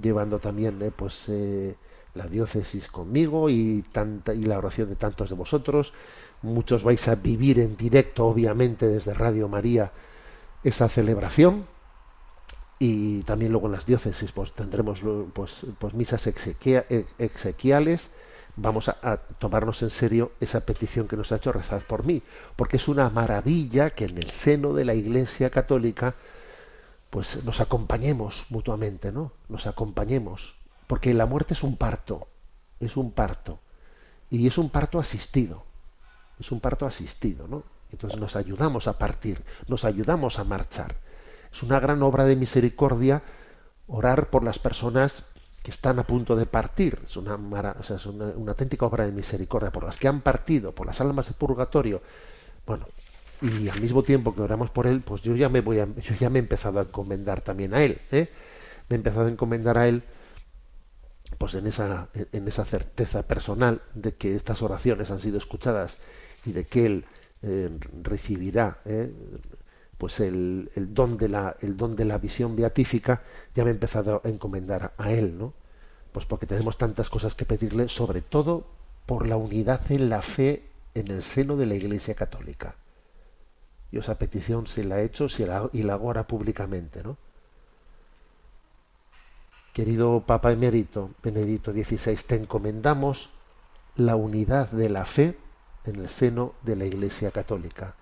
[0.00, 1.74] llevando también eh, pues eh,
[2.14, 5.92] la diócesis conmigo y tanta y la oración de tantos de vosotros.
[6.42, 9.90] Muchos vais a vivir en directo, obviamente, desde Radio María
[10.62, 11.66] esa celebración
[12.78, 15.00] y también luego en las diócesis pues tendremos
[15.32, 16.84] pues, pues misas exequia,
[17.18, 18.10] exequiales
[18.56, 22.22] vamos a, tomarnos en serio esa petición que nos ha hecho rezar por mí
[22.56, 26.14] porque es una maravilla que en el seno de la Iglesia Católica
[27.10, 32.28] pues nos acompañemos mutuamente no nos acompañemos porque la muerte es un parto
[32.80, 33.60] es un parto
[34.30, 35.64] y es un parto asistido
[36.40, 40.96] es un parto asistido no entonces nos ayudamos a partir nos ayudamos a marchar.
[41.52, 43.22] Es una gran obra de misericordia
[43.86, 45.24] orar por las personas
[45.66, 47.00] que están a punto de partir.
[47.04, 50.20] Es una, o sea, es una, una auténtica obra de misericordia por las que han
[50.20, 52.02] partido, por las almas de purgatorio.
[52.64, 52.86] Bueno,
[53.42, 56.14] y al mismo tiempo que oramos por él, pues yo ya me voy a, yo
[56.14, 58.28] ya me he empezado a encomendar también a él, ¿eh?
[58.88, 60.04] me he empezado a encomendar a él,
[61.36, 65.96] pues en esa, en esa certeza personal de que estas oraciones han sido escuchadas
[66.44, 67.04] y de que él
[67.42, 69.12] eh, recibirá ¿eh?
[69.98, 73.22] Pues el, el, don de la, el don de la visión beatífica,
[73.54, 75.54] ya me he empezado a encomendar a él, ¿no?
[76.12, 78.66] Pues porque tenemos tantas cosas que pedirle, sobre todo
[79.06, 82.74] por la unidad en la fe en el seno de la Iglesia Católica.
[83.92, 87.16] Yo esa petición se la he hecho se la, y la hago ahora públicamente, ¿no?
[89.72, 93.30] Querido Papa Emérito Benedicto XVI, te encomendamos
[93.94, 95.38] la unidad de la fe
[95.84, 97.94] en el seno de la Iglesia Católica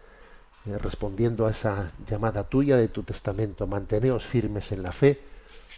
[0.66, 5.20] eh, respondiendo a esa llamada tuya de tu testamento, manteneos firmes en la fe,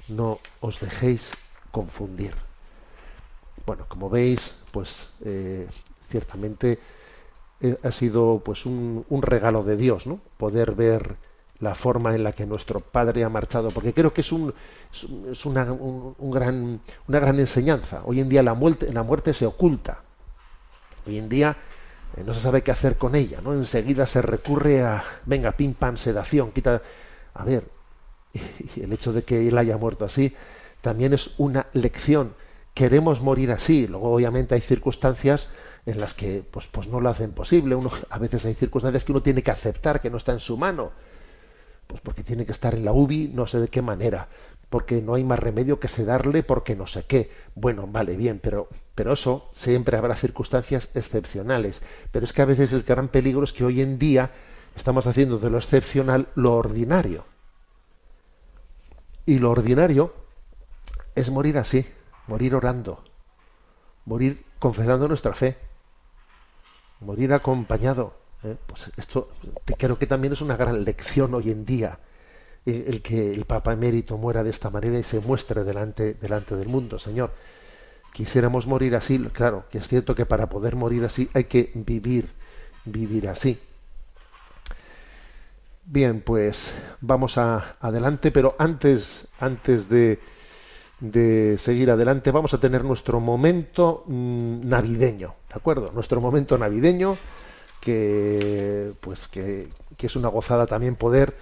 [0.09, 1.33] no os dejéis
[1.72, 2.35] confundir.
[3.66, 5.66] Bueno, como veis, pues eh,
[6.09, 6.79] ciertamente
[7.61, 10.20] eh, ha sido pues un, regalo de Dios, ¿no?
[10.37, 11.16] Poder ver
[11.59, 14.55] la forma en la que nuestro Padre ha marchado, porque creo que es, un,
[14.92, 18.03] es una, un, un gran, una gran enseñanza.
[18.05, 20.03] Hoy en día la muerte, la muerte se oculta.
[21.07, 21.57] Hoy en día
[22.17, 23.53] eh, no se sabe qué hacer con ella, ¿no?
[23.53, 26.83] Enseguida se recurre a, venga, pim pam, sedación, quita.
[27.35, 27.65] A ver,
[28.77, 30.35] y el hecho de que él haya muerto así
[30.81, 32.35] también es una lección.
[32.75, 33.87] Queremos morir así.
[33.87, 35.49] Luego, obviamente, hay circunstancias
[35.87, 37.77] en las que pues, pues no lo hacen posible.
[38.11, 40.93] A veces hay circunstancias que uno tiene que aceptar que no está en su mano.
[41.87, 44.29] Pues porque tiene que estar en la UBI, no sé de qué manera
[44.69, 47.31] porque no hay más remedio que sedarle porque no sé qué.
[47.55, 51.83] Bueno, vale, bien, pero, pero eso siempre habrá circunstancias excepcionales.
[52.11, 54.31] Pero es que a veces el gran peligro es que hoy en día
[54.75, 57.25] estamos haciendo de lo excepcional lo ordinario.
[59.25, 60.13] Y lo ordinario
[61.15, 61.87] es morir así,
[62.27, 63.03] morir orando,
[64.05, 65.57] morir confesando nuestra fe,
[67.01, 68.15] morir acompañado.
[68.43, 68.57] ¿eh?
[68.67, 69.31] Pues esto
[69.79, 71.99] creo que también es una gran lección hoy en día
[72.67, 76.99] el que el Papa emérito muera de esta manera y se muestre delante, del mundo,
[76.99, 77.31] Señor.
[78.13, 82.31] Quisiéramos morir así, claro, que es cierto que para poder morir así hay que vivir,
[82.85, 83.59] vivir así.
[85.85, 90.19] Bien, pues vamos a, adelante, pero antes, antes de,
[90.99, 95.93] de seguir adelante, vamos a tener nuestro momento mmm, navideño, ¿de acuerdo?
[95.95, 97.17] Nuestro momento navideño,
[97.81, 101.37] que pues que, que es una gozada también poder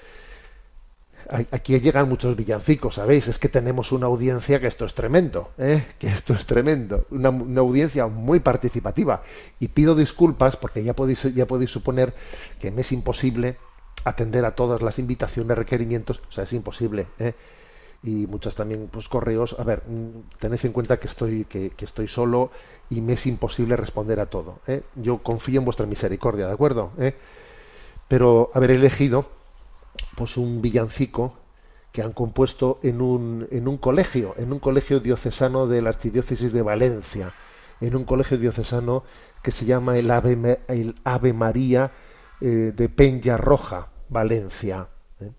[1.51, 3.29] aquí llegan muchos villancicos, ¿sabéis?
[3.29, 5.85] Es que tenemos una audiencia que esto es tremendo, ¿eh?
[5.99, 9.23] que esto es tremendo, una, una, audiencia muy participativa.
[9.61, 12.15] Y pido disculpas porque ya podéis, ya podéis suponer
[12.61, 13.57] que me es imposible
[14.05, 17.07] atender a todas las invitaciones, requerimientos, o sea, es imposible.
[17.19, 17.35] ¿eh?
[18.03, 19.57] Y muchas también pues correos.
[19.59, 22.51] A ver, mm, tened en cuenta que estoy, que, que estoy solo
[22.91, 24.61] y me es imposible responder a todo.
[24.67, 24.83] ¿eh?
[24.95, 26.93] Yo confío en vuestra misericordia, ¿de acuerdo?
[26.99, 27.15] ¿Eh?
[28.09, 29.27] Pero haber elegido
[30.17, 31.39] pues un villancico
[31.93, 36.53] que han compuesto en un, en un colegio, en un colegio diocesano de la Archidiócesis
[36.53, 37.33] de Valencia,
[37.81, 39.05] en un colegio diocesano
[39.43, 41.93] que se llama el Ave, el Ave María
[42.41, 44.89] eh, de Peña Roja, Valencia.
[45.21, 45.31] ¿eh?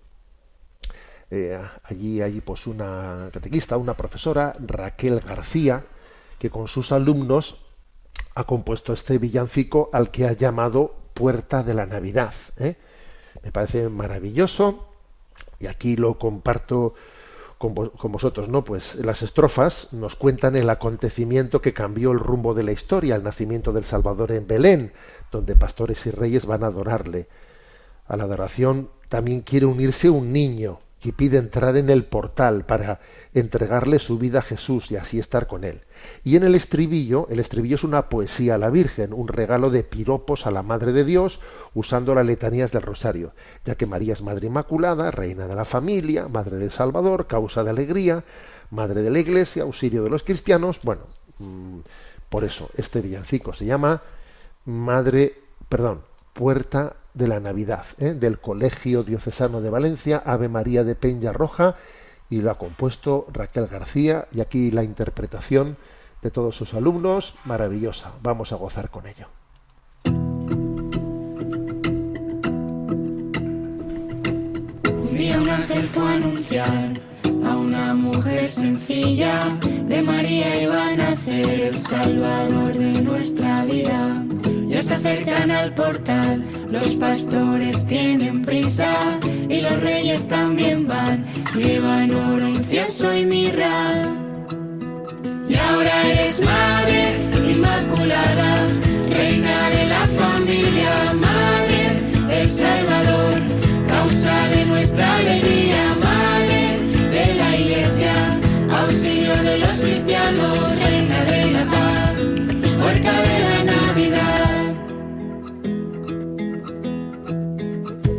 [1.30, 5.84] Eh, allí hay pues una catequista, una profesora, Raquel García,
[6.38, 7.66] que con sus alumnos
[8.34, 12.34] ha compuesto este villancico al que ha llamado Puerta de la Navidad.
[12.58, 12.76] ¿eh?
[13.42, 14.86] Me parece maravilloso
[15.58, 16.94] y aquí lo comparto
[17.58, 18.64] con, vo- con vosotros, ¿no?
[18.64, 23.22] Pues las estrofas nos cuentan el acontecimiento que cambió el rumbo de la historia, el
[23.24, 24.92] nacimiento del Salvador en Belén,
[25.32, 27.28] donde pastores y reyes van a adorarle.
[28.06, 32.98] A la adoración también quiere unirse un niño que pide entrar en el portal para
[33.32, 35.82] entregarle su vida a Jesús y así estar con él.
[36.24, 39.84] Y en el estribillo, el estribillo es una poesía a la Virgen, un regalo de
[39.84, 41.38] piropos a la Madre de Dios,
[41.74, 46.26] usando las letanías del Rosario, ya que María es Madre Inmaculada, Reina de la Familia,
[46.26, 48.24] Madre del Salvador, causa de alegría,
[48.70, 50.80] Madre de la Iglesia, auxilio de los cristianos.
[50.82, 51.02] Bueno,
[51.38, 51.78] mm,
[52.28, 54.02] por eso este villancico se llama
[54.64, 55.34] Madre,
[55.68, 56.00] perdón,
[56.32, 58.12] Puerta de la Navidad, ¿eh?
[58.12, 61.76] del Colegio Diocesano de Valencia, Ave María de Peña Roja,
[62.28, 65.78] y lo ha compuesto Raquel García, y aquí la interpretación
[66.22, 68.12] de todos sus alumnos, maravillosa.
[68.22, 69.28] Vamos a gozar con ello.
[74.84, 77.05] Un día un ángel fue anunciar
[77.66, 84.24] una mujer sencilla, de María iba a nacer el Salvador de nuestra vida.
[84.68, 91.26] Ya se acercan al portal, los pastores tienen prisa y los reyes también van,
[91.56, 94.14] llevan oro, incienso y mirra.
[95.48, 97.02] Y ahora eres madre
[97.52, 98.68] inmaculada,
[99.08, 101.82] reina de la familia, madre
[102.28, 103.34] del Salvador,
[103.88, 105.55] causa de nuestra alegría,
[110.26, 112.14] cristianos, reina de la paz,
[112.80, 114.74] puerta de la Navidad.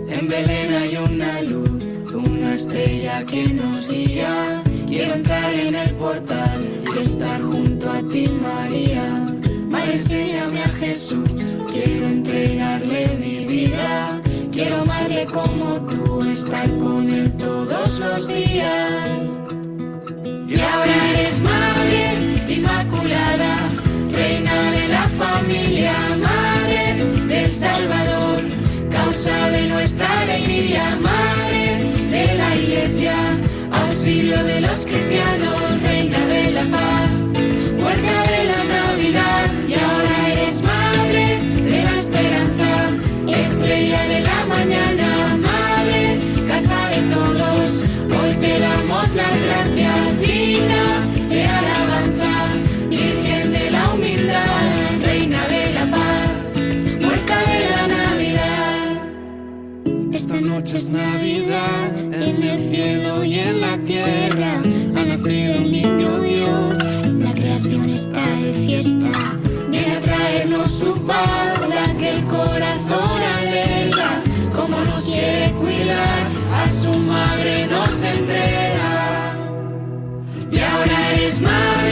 [0.09, 4.63] En Belén hay una luz, una estrella que nos guía.
[4.87, 9.25] Quiero entrar en el portal y estar junto a ti, María.
[9.69, 11.29] Madre, enséñame a Jesús.
[11.71, 14.21] Quiero entregarle mi vida.
[14.51, 19.19] Quiero amarle como tú, estar con él todos los días.
[20.47, 21.76] Y ahora eres madre
[22.57, 23.53] inmaculada,
[24.11, 25.93] reina de la familia,
[26.27, 26.83] madre
[27.27, 28.39] del Salvador,
[28.91, 31.65] causa de nuestra alegría, madre
[32.09, 33.15] de la iglesia,
[33.71, 35.81] auxilio de los cristianos,
[60.73, 64.51] es Navidad, en el cielo y en la tierra
[64.97, 66.73] ha nacido el niño Dios,
[67.19, 69.11] la creación está de fiesta,
[69.69, 74.21] viene a traernos su la que el corazón alegra,
[74.53, 79.35] como nos quiere cuidar, a su madre nos entrega.
[80.51, 81.86] Y ahora eres madre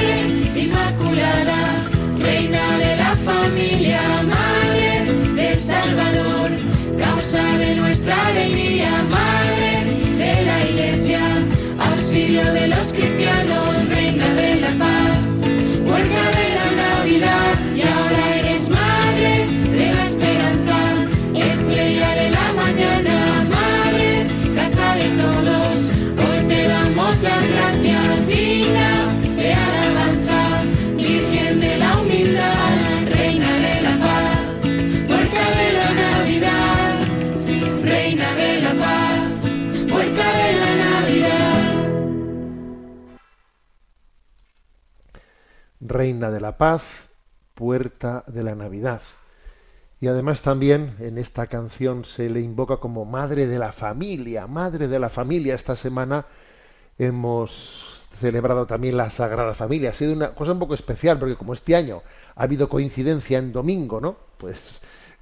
[45.80, 46.84] Reina de la Paz,
[47.54, 49.02] Puerta de la Navidad.
[50.00, 54.88] Y además también en esta canción se le invoca como Madre de la Familia, Madre
[54.88, 55.56] de la Familia.
[55.56, 56.26] Esta semana
[56.98, 59.92] hemos celebrado también la Sagrada Familia.
[59.92, 62.02] Ha sido una cosa un poco especial porque como este año
[62.36, 64.18] ha habido coincidencia en domingo, ¿no?
[64.38, 64.60] Pues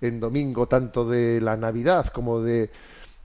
[0.01, 2.69] en domingo tanto de la Navidad como de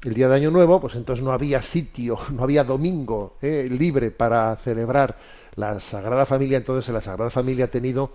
[0.03, 4.11] el día de Año Nuevo, pues entonces no había sitio, no había domingo eh, libre
[4.11, 5.17] para celebrar
[5.59, 6.57] la Sagrada Familia.
[6.57, 8.13] Entonces la Sagrada Familia ha tenido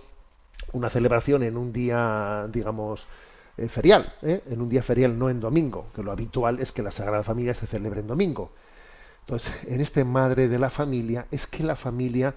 [0.72, 3.06] una celebración en un día, digamos,
[3.56, 4.42] eh, ferial, ¿eh?
[4.50, 7.54] en un día ferial, no en domingo, que lo habitual es que la Sagrada Familia
[7.54, 8.52] se celebre en domingo.
[9.20, 12.34] Entonces, en este Madre de la Familia, es que la familia,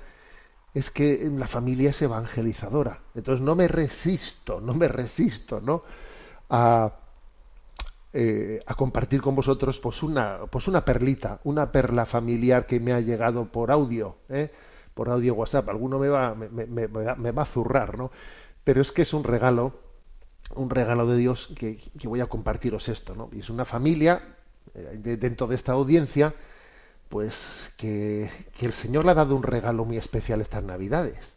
[0.74, 3.00] es que la familia es evangelizadora.
[3.16, 5.84] Entonces, no me resisto, no me resisto, ¿no?
[6.50, 6.92] A,
[8.14, 12.94] eh, a compartir con vosotros pues una, pues una perlita, una perla familiar que me
[12.94, 14.50] ha llegado por audio, ¿eh?
[14.98, 15.70] Por audio WhatsApp.
[15.70, 18.12] Alguno me va, me, me- me va, a zurrar, ¿no?
[18.64, 19.74] Pero es que es un regalo,
[20.56, 23.30] un regalo de Dios que, voy a compartiros esto, ¿no?
[23.32, 24.22] Y es una familia
[24.74, 26.34] eh, de- dentro de esta audiencia,
[27.10, 31.36] pues que, que el Señor le ha dado un regalo muy especial estas Navidades.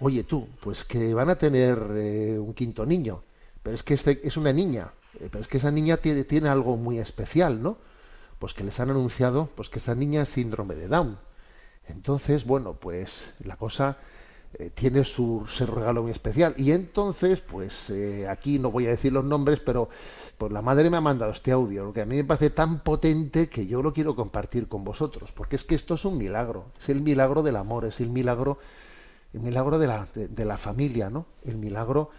[0.00, 3.22] Oye tú, pues que van a tener eh, un quinto niño,
[3.62, 4.90] pero es que este es una niña,
[5.20, 7.78] eh, pero es que esa niña tiene, tiene algo muy especial, ¿no?
[8.38, 11.18] Pues que les han anunciado pues que esa niña es síndrome de Down.
[11.88, 13.98] Entonces, bueno, pues la cosa
[14.54, 16.54] eh, tiene su, regalo muy especial.
[16.56, 19.88] Y entonces, pues eh, aquí no voy a decir los nombres, pero
[20.38, 22.80] pues la madre me ha mandado este audio, lo que a mí me parece tan
[22.80, 26.66] potente que yo lo quiero compartir con vosotros, porque es que esto es un milagro,
[26.80, 28.58] es el milagro del amor, es el milagro,
[29.34, 31.26] el milagro de la, de la familia, ¿no?
[31.44, 32.10] El milagro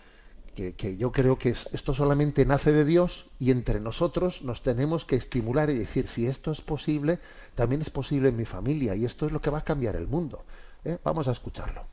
[0.77, 5.05] que, yo creo que es, esto solamente nace de Dios y entre nosotros nos tenemos
[5.05, 7.19] que estimular y decir, si esto es posible,
[7.55, 10.07] también es posible en mi familia y esto es lo que va a cambiar el
[10.07, 10.43] mundo.
[10.83, 10.97] ¿eh?
[11.03, 11.83] Vamos a escucharlo.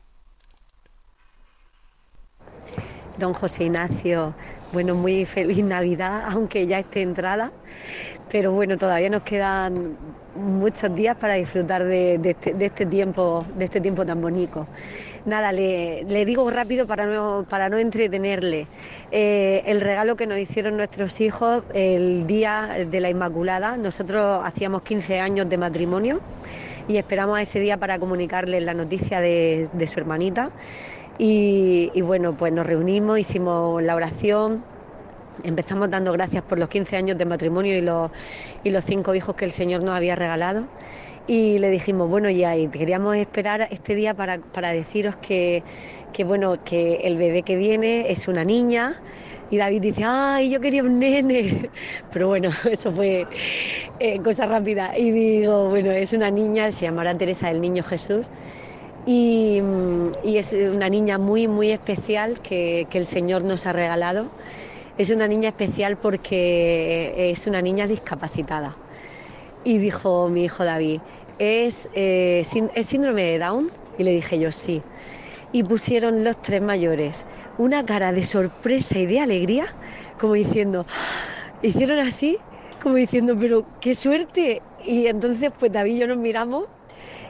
[3.18, 4.34] Don José Ignacio,
[4.72, 7.50] bueno, muy feliz Navidad, aunque ya esté entrada,
[8.30, 9.96] pero bueno, todavía nos quedan
[10.34, 14.66] muchos días para disfrutar de, de este, de este tiempo, de este tiempo tan bonito.
[15.26, 18.68] Nada, le, digo rápido para no, para no entretenerle.
[19.10, 24.82] Eh, el regalo que nos hicieron nuestros hijos el día de la Inmaculada, nosotros hacíamos
[24.82, 26.20] 15 años de matrimonio
[26.86, 30.50] y esperamos a ese día para comunicarles la noticia de, de su hermanita.
[31.18, 34.62] Y, y bueno, pues nos reunimos, hicimos la oración,
[35.42, 38.12] empezamos dando gracias por los 15 años de matrimonio y los,
[38.62, 40.66] y los cinco hijos que el Señor nos había regalado.
[41.26, 45.64] Y le dijimos, bueno, ya, y queríamos esperar este día para, para deciros que,
[46.12, 49.02] que, bueno, que el bebé que viene es una niña.
[49.50, 51.70] Y David dice, ay, yo quería un nene.
[52.12, 53.28] Pero bueno, eso fue
[53.98, 54.96] eh, cosa rápida.
[54.96, 58.30] Y digo, bueno, es una niña, se llamará Teresa del Niño Jesús.
[59.04, 59.60] Y,
[60.22, 64.32] y es una niña muy, muy especial que, que el Señor nos ha regalado.
[64.96, 68.78] Es una niña especial porque es una niña discapacitada.
[69.66, 71.00] Y dijo mi hijo David,
[71.40, 73.72] ¿es, eh, ¿es síndrome de Down?
[73.98, 74.80] Y le dije yo, sí.
[75.50, 77.24] Y pusieron los tres mayores
[77.58, 79.66] una cara de sorpresa y de alegría,
[80.20, 80.86] como diciendo,
[81.62, 82.38] hicieron así,
[82.80, 84.62] como diciendo, pero qué suerte.
[84.84, 86.66] Y entonces pues David y yo nos miramos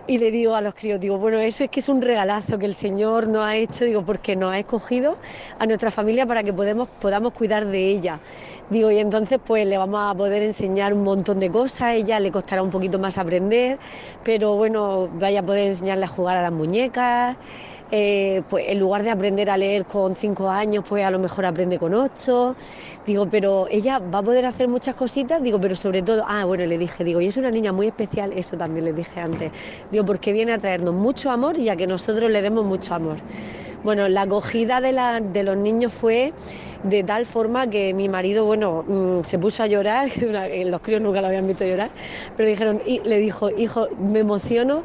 [0.06, 2.66] y le digo a los críos, digo, bueno, eso es que es un regalazo que
[2.66, 5.16] el Señor nos ha hecho, digo, porque nos ha escogido
[5.58, 8.20] a nuestra familia para que podemos, podamos cuidar de ella.
[8.68, 12.32] Digo, y entonces pues le vamos a poder enseñar un montón de cosas, ella le
[12.32, 13.78] costará un poquito más aprender,
[14.24, 17.36] pero bueno, vaya a poder enseñarle a jugar a las muñecas.
[17.90, 21.46] eh, pues en lugar de aprender a leer con cinco años, pues a lo mejor
[21.46, 22.56] aprende con ocho.
[23.04, 26.66] Digo, pero ella va a poder hacer muchas cositas, digo, pero sobre todo, ah, bueno,
[26.66, 29.52] le dije, digo, y es una niña muy especial, eso también le dije antes.
[29.90, 33.22] Digo, porque viene a traernos mucho amor y a que nosotros le demos mucho amor.
[33.82, 36.32] Bueno, la acogida de, la- de los niños fue
[36.82, 40.10] de tal forma que mi marido, bueno, mm, se puso a llorar,
[40.66, 41.90] los críos nunca lo habían visto llorar,
[42.36, 44.84] pero dijeron, y le dijo, hijo, me emociono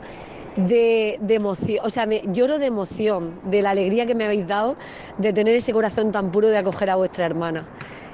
[0.55, 4.47] de, de emoción, o sea, me, lloro de emoción, de la alegría que me habéis
[4.47, 4.75] dado
[5.17, 7.67] de tener ese corazón tan puro de acoger a vuestra hermana.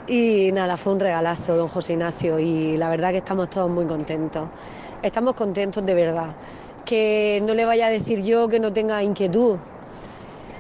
[0.08, 3.86] Y nada, fue un regalazo, don José Ignacio, y la verdad que estamos todos muy
[3.86, 4.50] contentos.
[5.02, 6.36] Estamos contentos de verdad.
[6.86, 9.58] Que no le vaya a decir yo que no tenga inquietud,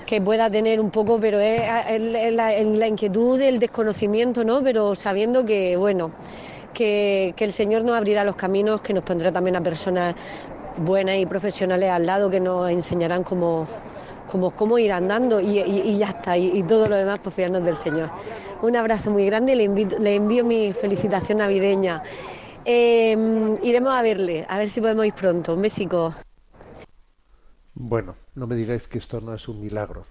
[0.08, 1.62] que pueda tener un poco, pero es,
[2.02, 4.64] la, inquietud del desconocimiento, ¿no?
[4.64, 6.12] Pero sabiendo que, bueno,
[6.74, 10.16] que, el Señor nos abrirá los caminos, que nos pondrá también a personas
[10.78, 13.68] buenas y profesionales al lado que nos enseñarán cómo,
[14.32, 17.76] cómo, cómo ir andando y, y- ya está, y, todo lo demás pues fiarnos del
[17.76, 18.10] Señor.
[18.62, 22.02] Un abrazo muy grande le, invito- le envío mi felicitación navideña.
[22.64, 23.16] Eh,
[23.62, 25.54] iremos a verle, a ver si podemos ir pronto.
[25.54, 26.14] Un besico.
[27.80, 30.08] Bueno, no me digáis que esto no es un milagro.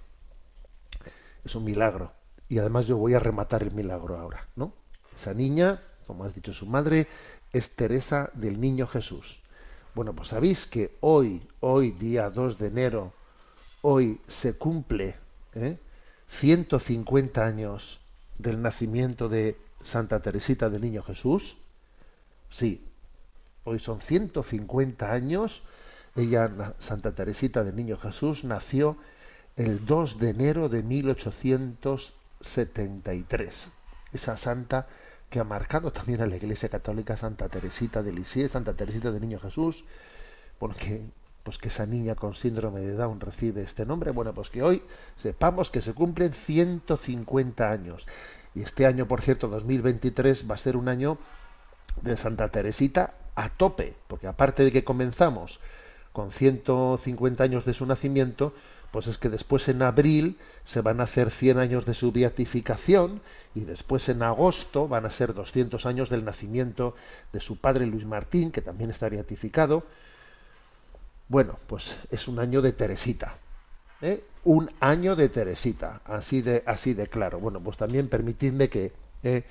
[1.45, 2.13] Es un milagro.
[2.49, 4.73] Y además yo voy a rematar el milagro ahora, ¿no?
[5.19, 7.09] Esa niña, como has dicho su madre,
[7.53, 9.41] es Teresa del Niño Jesús.
[9.97, 13.13] Bueno, pues sabéis que hoy, hoy día 2 de enero,
[13.83, 15.17] hoy se cumple
[15.55, 15.77] ¿eh?
[16.29, 18.01] 150 años
[18.39, 21.57] del nacimiento de Santa Teresita del Niño Jesús.
[22.49, 22.87] Sí,
[23.65, 25.65] hoy son 150 años.
[26.17, 28.97] Ella, Santa Teresita del Niño Jesús, nació
[29.57, 33.69] el 2 de enero de 1873.
[34.13, 34.87] Esa santa
[35.31, 39.23] que ha marcado también a la Iglesia Católica, Santa Teresita de Lisieux, Santa Teresita del
[39.23, 39.87] Niño Jesús,
[40.59, 41.03] porque
[41.43, 44.11] pues que esa niña con síndrome de Down recibe este nombre.
[44.11, 44.83] Bueno, pues que hoy
[45.17, 48.05] sepamos que se cumplen 150 años.
[48.55, 51.19] Y este año, por cierto, 2023, va a ser un año
[52.03, 55.61] de Santa Teresita a tope, porque aparte de que comenzamos
[56.17, 58.55] con 150 años de su nacimiento,
[58.91, 63.21] pues es que después en abril se van a hacer 100 años de su beatificación
[63.55, 66.95] y después en agosto van a ser 200 años del nacimiento
[67.35, 69.83] de su padre Luis Martín, que también está beatificado.
[71.29, 73.37] Bueno, pues es un año de Teresita.
[74.01, 74.25] ¿eh?
[74.45, 77.41] Un año de Teresita, así de, así de claro.
[77.41, 78.91] Bueno, pues también permitidme que,
[79.23, 79.45] eh,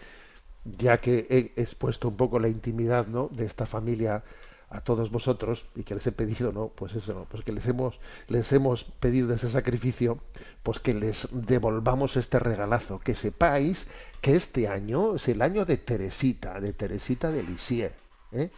[0.63, 3.29] ya que he expuesto un poco la intimidad ¿no?
[3.31, 4.23] de esta familia
[4.69, 7.99] a todos vosotros y que les he pedido no pues eso pues que les hemos
[8.27, 10.19] les hemos pedido ese sacrificio
[10.63, 12.99] pues que les devolvamos este regalazo.
[12.99, 13.87] Que sepáis
[14.21, 17.93] que este año es el año de Teresita de Teresita de Lisieux
[18.31, 18.49] ¿eh?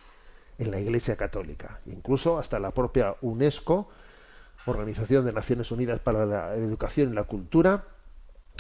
[0.58, 1.82] en la Iglesia Católica.
[1.86, 3.90] Incluso hasta la propia UNESCO
[4.66, 7.86] Organización de Naciones Unidas para la Educación y la Cultura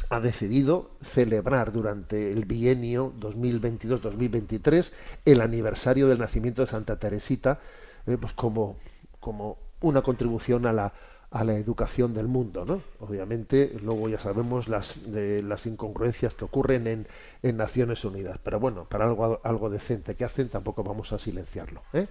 [0.10, 4.92] ha decidido celebrar durante el bienio 2022-2023
[5.26, 7.60] el aniversario del nacimiento de Santa Teresita,
[8.06, 8.78] eh, pues como,
[9.20, 10.94] como una contribución a la,
[11.32, 12.82] a la educación del mundo, ¿no?
[13.00, 17.08] Obviamente, luego ya sabemos las, de, las incongruencias que ocurren en,
[17.44, 21.82] en, Naciones Unidas, pero bueno, para algo, algo decente que hacen tampoco vamos a silenciarlo.
[21.94, 22.08] ¿eh?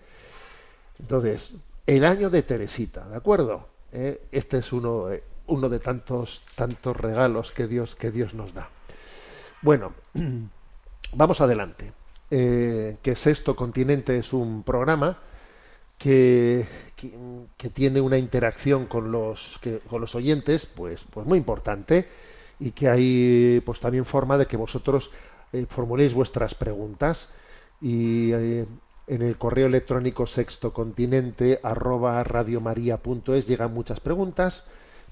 [0.98, 1.52] Entonces,
[1.86, 3.68] el año de Teresita, ¿de acuerdo?
[3.92, 4.20] ¿Eh?
[4.32, 5.08] Este es uno,
[5.46, 8.68] uno de tantos tantos regalos que Dios que Dios nos da.
[9.62, 9.94] Bueno,
[11.14, 11.92] vamos adelante.
[12.30, 15.18] Eh, que Sexto Continente es un programa
[15.96, 16.66] que,
[16.96, 22.08] que, tiene una interacción con los que, con los oyentes, pues, pues muy importante
[22.58, 25.10] y que hay pues también forma de que vosotros
[25.52, 27.28] eh, formuléis vuestras preguntas
[27.80, 28.66] y eh,
[29.06, 34.64] en el correo electrónico sextocontinente arroba radiomaria.es llegan muchas preguntas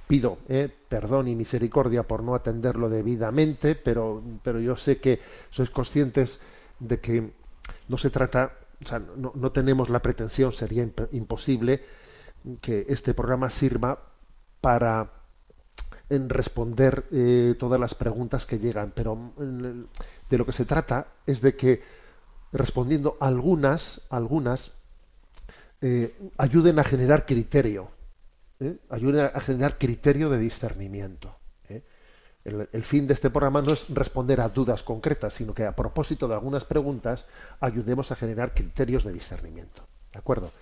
[0.07, 5.71] pido eh, perdón y misericordia por no atenderlo debidamente, pero, pero yo sé que sois
[5.71, 6.41] conscientes
[6.79, 7.31] de que
[7.89, 8.53] no se trata,
[8.85, 11.83] o sea, no, no tenemos la pretensión, sería imp imposible
[12.61, 13.99] que este programa sirva
[14.61, 15.11] para
[16.11, 21.57] responder eh, todas las preguntas que llegan, pero de lo que se trata es de
[21.57, 21.83] que
[22.53, 24.73] respondiendo algunas, algunas
[25.81, 27.89] eh, ayuden a generar criterio
[28.65, 28.79] ¿eh?
[28.91, 31.37] ayuda a generar criterio de discernimiento.
[31.69, 31.83] ¿eh?
[32.45, 35.77] El, el, fin de este programa no es responder a dudas concretas, sino que a
[35.77, 37.27] propósito de algunas preguntas
[37.61, 39.87] ayudemos a generar criterios de discernimiento.
[40.13, 40.53] ¿De acuerdo?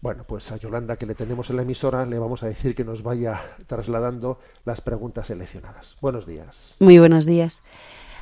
[0.00, 2.84] Bueno, pues a Yolanda, que le tenemos en la emisora, le vamos a decir que
[2.84, 5.96] nos vaya trasladando las preguntas seleccionadas.
[6.00, 6.74] Buenos días.
[6.78, 7.62] Muy buenos días.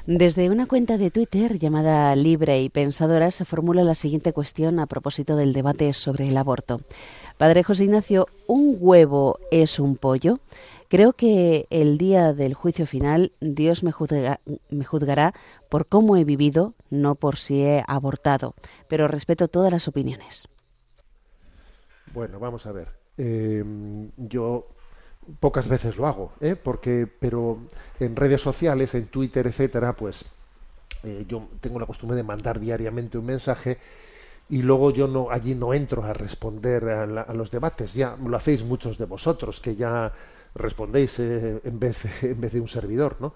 [0.07, 4.87] Desde una cuenta de Twitter llamada Libre y Pensadora se formula la siguiente cuestión a
[4.87, 6.81] propósito del debate sobre el aborto.
[7.37, 10.39] Padre José Ignacio, ¿un huevo es un pollo?
[10.89, 14.41] Creo que el día del juicio final Dios me, juzga,
[14.71, 15.35] me, juzgará
[15.69, 18.55] por cómo he vivido, no por si he abortado,
[18.89, 20.49] pero respeto todas las opiniones.
[22.15, 22.89] Bueno, vamos a ver.
[23.19, 23.63] Eh,
[24.17, 24.69] yo
[25.41, 26.57] pocas veces lo hago, ¿eh?
[26.57, 27.59] porque pero
[28.01, 30.25] en redes sociales, en Twitter, etcétera, pues
[31.05, 33.79] eh, yo tengo la costumbre de mandar diariamente un mensaje
[34.49, 37.95] y luego yo no allí no entro a responder a, la, a los debates.
[37.95, 40.13] Ya lo hacéis muchos de vosotros que ya
[40.55, 43.35] respondéis eh, en vez en vez de un servidor, ¿no?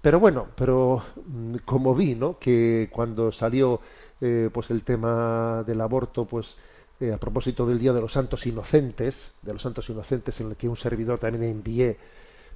[0.00, 2.38] Pero bueno, pero mm, como vi, ¿no?
[2.38, 3.80] Que cuando salió
[4.20, 6.56] eh, pues el tema del aborto, pues
[7.00, 10.56] eh, a propósito del Día de los Santos Inocentes, de los Santos Inocentes, en el
[10.56, 11.98] que un servidor también envié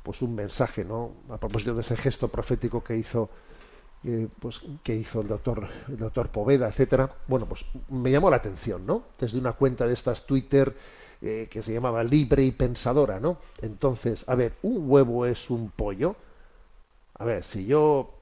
[0.03, 1.13] pues un mensaje, ¿no?
[1.29, 3.29] A propósito de ese gesto profético que hizo
[4.03, 7.11] eh, pues que hizo el doctor el doctor Poveda, etcétera.
[7.27, 9.03] Bueno, pues me llamó la atención, ¿no?
[9.19, 10.75] Desde una cuenta de estas Twitter
[11.21, 13.37] eh, que se llamaba Libre y Pensadora, ¿no?
[13.61, 16.17] Entonces, a ver, un huevo es un pollo.
[17.15, 18.20] A ver, si yo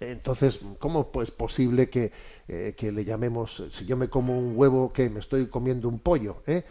[0.00, 2.12] entonces, ¿cómo es posible que,
[2.46, 5.98] eh, que, le llamemos, si yo me como un huevo, que me estoy comiendo un
[5.98, 6.42] pollo?
[6.46, 6.64] ¿eh?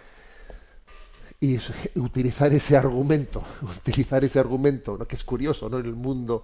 [1.39, 1.57] Y
[1.95, 5.05] utilizar ese argumento, utilizar ese argumento, ¿no?
[5.05, 5.80] que es curioso, ¿no?
[5.80, 6.43] En el mundo,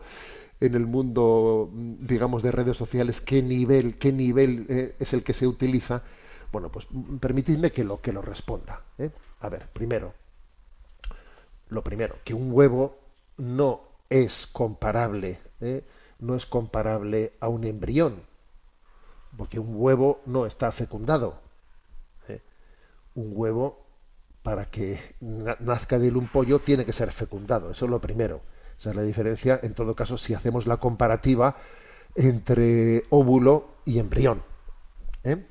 [0.59, 5.33] en el mundo, digamos, de redes sociales, qué nivel, qué nivel eh, es el que
[5.33, 6.03] se utiliza.
[6.51, 6.87] Bueno, pues
[7.19, 8.81] permitidme que lo, que lo responda.
[8.97, 9.09] ¿eh?
[9.39, 10.13] A ver, primero,
[11.69, 12.97] lo primero, que un huevo
[13.37, 15.39] no es comparable.
[15.59, 15.83] ¿eh?
[16.23, 18.23] No es comparable a un embrión,
[19.37, 21.39] porque un huevo no está fecundado.
[22.27, 22.41] ¿eh?
[23.15, 23.85] Un huevo,
[24.41, 27.71] para que nazca de él un pollo, tiene que ser fecundado.
[27.71, 28.41] Eso es lo primero.
[28.79, 31.57] Esa es la diferencia, en todo caso, si hacemos la comparativa
[32.15, 34.43] entre óvulo y embrión.
[35.23, 35.45] ¿eh?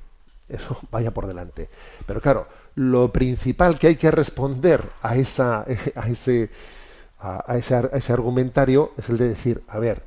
[0.48, 1.68] Eso vaya por delante.
[2.06, 5.60] Pero claro, lo principal que hay que responder a, esa,
[5.96, 6.50] a, ese,
[7.18, 10.02] a, a ese, a ese argumentario es el de decir, a ver,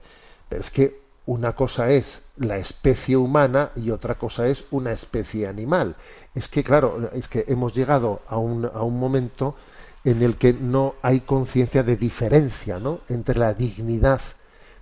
[0.60, 5.96] es que una cosa es la especie humana y otra cosa es una especie animal.
[6.36, 9.56] Es que, claro, es que hemos llegado a un, a un momento
[10.04, 13.00] en el que no hay conciencia de diferencia ¿no?
[13.10, 14.22] entre la dignidad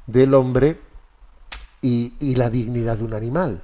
[0.05, 0.79] del hombre
[1.81, 3.61] y, y la dignidad de un animal.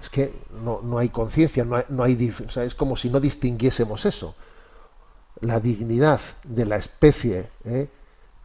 [0.00, 4.06] Es que no, no hay conciencia, no hay, no hay es como si no distinguiésemos
[4.06, 4.34] eso.
[5.40, 7.88] La dignidad de la especie ¿eh?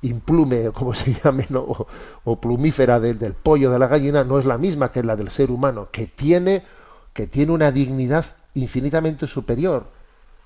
[0.01, 1.87] Implume, o como se llame, ¿no?
[2.23, 5.51] o, plumífera del, pollo, de la gallina, no es la misma que la del ser
[5.51, 6.63] humano, que tiene,
[7.13, 9.87] que tiene una dignidad infinitamente superior,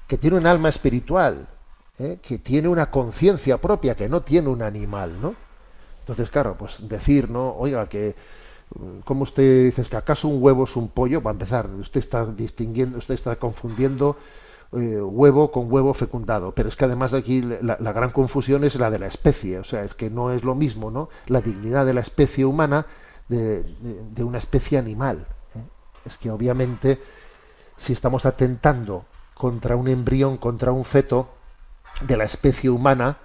[0.07, 1.47] que tiene un alma espiritual,
[1.99, 2.19] ¿eh?
[2.21, 5.35] que tiene una conciencia propia, que no tiene un animal, ¿no?
[5.99, 7.55] Entonces, claro, pues decir, ¿no?
[7.55, 8.15] Oiga, que
[8.73, 11.21] mm, ¿cómo usted dice que acaso un huevo es un pollo?
[11.21, 14.17] Va a empezar, usted está distinguiendo, usted está confundiendo
[14.71, 18.91] eh, huevo con huevo fecundado, pero es que además aquí la, gran confusión es la
[18.91, 21.09] de la especie, o sea, es que no es lo mismo, ¿no?
[21.25, 22.85] La dignidad de la especie humana
[23.29, 23.63] de,
[24.19, 25.25] una especie animal.
[25.55, 25.63] ¿eh?
[26.05, 27.01] Es que obviamente
[27.77, 31.29] si estamos atentando contra un embrión, contra un feto
[32.05, 33.17] de la especie humana,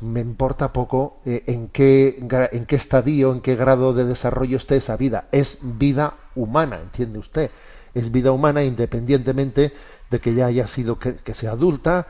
[0.00, 2.18] me importa poco eh, en, qué,
[2.52, 5.26] en qué estadio, en qué grado de desarrollo esté esa vida.
[5.32, 7.50] Es vida humana, ¿entiende usted?
[7.94, 9.72] Es vida humana independientemente
[10.10, 12.06] de que ya haya sido, que, que sea adulta,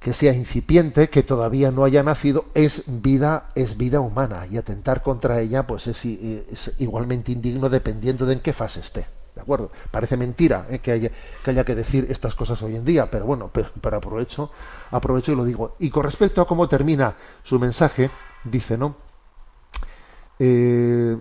[0.00, 4.46] que sea incipiente, que todavía no haya nacido, es vida, es vida humana.
[4.50, 6.04] Y atentar contra ella, pues es,
[6.78, 9.06] igualmente indigno dependiendo de en qué fase esté.
[9.34, 9.70] ¿De acuerdo?
[9.90, 10.80] Parece mentira ¿eh?
[10.80, 11.10] que, haya,
[11.44, 14.50] que haya que decir estas cosas hoy en día, pero bueno, pero, pero aprovecho,
[14.90, 15.76] aprovecho y lo digo.
[15.78, 18.10] Y con respecto a cómo termina su mensaje,
[18.44, 18.96] dice, ¿no?
[20.38, 21.16] Eh,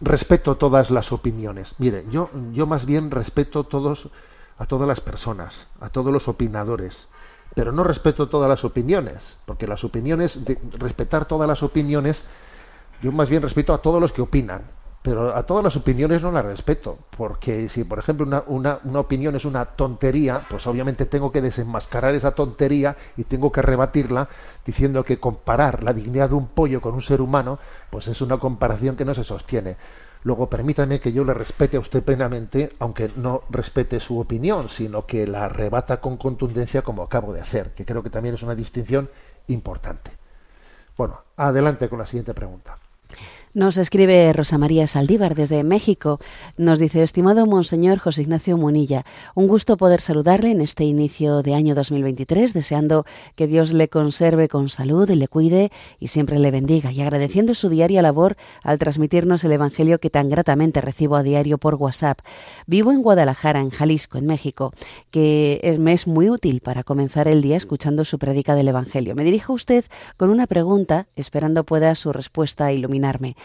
[0.00, 1.74] respeto todas las opiniones.
[1.78, 4.10] Mire, yo, yo más bien respeto todos,
[4.58, 7.08] a todas las personas, a todos los opinadores,
[7.54, 10.38] pero no respeto todas las opiniones, porque las opiniones,
[10.78, 12.22] respetar todas las opiniones,
[13.02, 14.62] yo más bien respeto a todos los que opinan,
[15.04, 19.00] pero a todas las opiniones no las respeto, porque si por ejemplo una, una, una
[19.00, 24.30] opinión es una tontería, pues obviamente tengo que desenmascarar esa tontería y tengo que rebatirla
[24.64, 27.58] diciendo que comparar la dignidad de un pollo con un ser humano,
[27.90, 29.76] pues es una comparación que no se sostiene.
[30.22, 35.04] Luego permítame que yo le respete a usted plenamente, aunque no respete su opinión, sino
[35.04, 38.54] que la rebata con contundencia como acabo de hacer, que creo que también es una
[38.54, 39.10] distinción
[39.48, 40.12] importante.
[40.96, 42.78] Bueno, adelante con la siguiente pregunta.
[43.54, 46.18] Nos escribe Rosa María Saldívar desde México.
[46.56, 49.04] Nos dice, estimado Monseñor José Ignacio Munilla,
[49.36, 54.48] un gusto poder saludarle en este inicio de año 2023, deseando que Dios le conserve
[54.48, 58.80] con salud y le cuide y siempre le bendiga, y agradeciendo su diaria labor al
[58.80, 62.18] transmitirnos el Evangelio que tan gratamente recibo a diario por WhatsApp.
[62.66, 64.72] Vivo en Guadalajara, en Jalisco, en México,
[65.12, 69.14] que me es muy útil para comenzar el día escuchando su prédica del Evangelio.
[69.14, 69.84] Me dirijo a usted
[70.16, 73.36] con una pregunta, esperando pueda su respuesta iluminarme.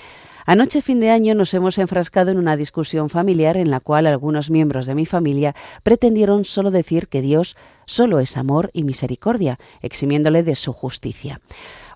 [0.45, 4.49] Anoche fin de año nos hemos enfrascado en una discusión familiar en la cual algunos
[4.49, 10.41] miembros de mi familia pretendieron solo decir que Dios solo es amor y misericordia, eximiéndole
[10.41, 11.39] de su justicia.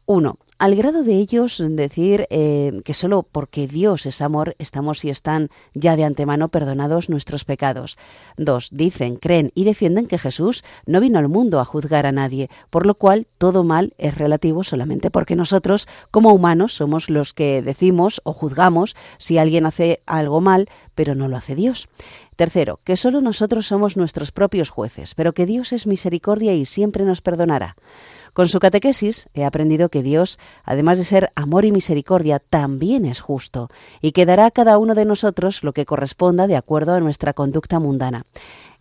[0.05, 5.09] Uno, al grado de ellos decir eh, que solo porque Dios es amor estamos y
[5.09, 7.97] están ya de antemano perdonados nuestros pecados.
[8.37, 12.49] Dos, dicen, creen y defienden que Jesús no vino al mundo a juzgar a nadie,
[12.69, 17.61] por lo cual todo mal es relativo solamente porque nosotros, como humanos, somos los que
[17.61, 21.87] decimos o juzgamos si alguien hace algo mal, pero no lo hace Dios.
[22.35, 27.05] Tercero, que solo nosotros somos nuestros propios jueces, pero que Dios es misericordia y siempre
[27.05, 27.75] nos perdonará.
[28.33, 33.21] Con su catequesis he aprendido que Dios, además de ser amor y misericordia, también es
[33.21, 33.69] justo
[34.01, 37.33] y que dará a cada uno de nosotros lo que corresponda de acuerdo a nuestra
[37.33, 38.25] conducta mundana.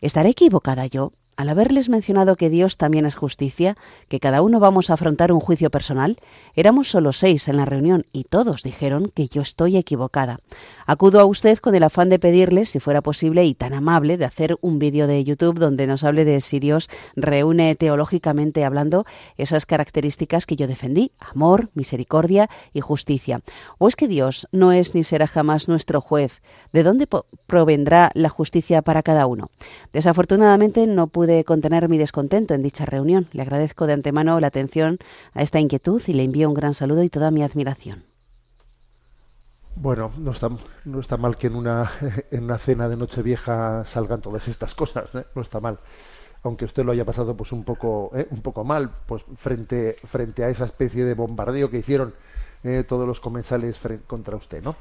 [0.01, 3.76] ¿Estaré equivocada yo al haberles mencionado que Dios también es justicia,
[4.09, 6.18] que cada uno vamos a afrontar un juicio personal?
[6.55, 10.38] Éramos solo seis en la reunión y todos dijeron que yo estoy equivocada.
[10.86, 14.24] Acudo a usted con el afán de pedirle, si fuera posible y tan amable, de
[14.24, 19.05] hacer un vídeo de YouTube donde nos hable de si Dios reúne teológicamente hablando
[19.36, 23.40] esas características que yo defendí, amor, misericordia y justicia.
[23.78, 26.40] ¿O es que Dios no es ni será jamás nuestro juez?
[26.72, 27.09] ¿De dónde
[27.49, 29.51] provendrá la justicia para cada uno?
[29.93, 33.26] Desafortunadamente no pude contener mi descontento en dicha reunión.
[33.33, 34.99] Le agradezco de antemano la atención
[35.35, 38.05] a esta inquietud y le envío un gran saludo y toda mi admiración.
[39.74, 40.51] Bueno, no está,
[40.85, 41.91] no está mal que en una,
[42.30, 45.24] en una cena de Nochevieja salgan todas estas cosas, ¿eh?
[45.35, 45.78] no está mal.
[46.43, 48.26] Aunque usted lo haya pasado pues un poco, ¿eh?
[48.30, 52.14] un poco mal, pues frente, frente a esa especie de bombardeo que hicieron
[52.64, 54.76] eh, todos los comensales contra usted, ¿no?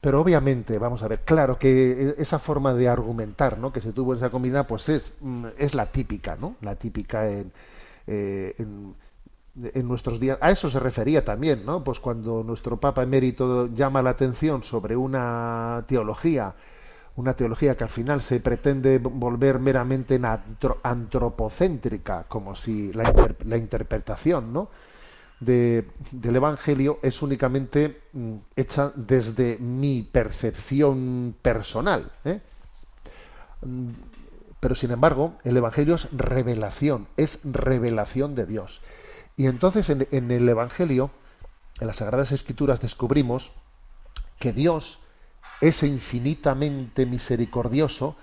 [0.00, 3.72] Pero obviamente, vamos a ver, claro que esa forma de argumentar, ¿no?
[3.72, 6.56] Que se tuvo en esa comida, pues es, mm, es la típica, ¿no?
[6.60, 7.52] La típica en,
[8.06, 8.94] eh, en,
[9.74, 10.38] en nuestros días.
[10.40, 11.82] A eso se refería también, ¿no?
[11.82, 16.54] Pues cuando nuestro Papa emérito llama la atención sobre una teología
[17.18, 20.20] una teología que al final se pretende volver meramente
[20.84, 23.12] antropocéntrica, como si la,
[23.44, 24.68] la interpretación ¿no?
[25.40, 32.12] De, del Evangelio es únicamente mm, hecha desde mi percepción personal.
[32.24, 32.40] ¿eh?
[33.62, 33.90] Mm,
[34.60, 38.80] pero sin embargo, el Evangelio es revelación, es revelación de Dios.
[39.36, 41.10] Y entonces en, en el Evangelio,
[41.80, 43.52] en las Sagradas Escrituras, descubrimos
[44.40, 44.98] que Dios
[45.60, 48.16] es infinitamente misericordioso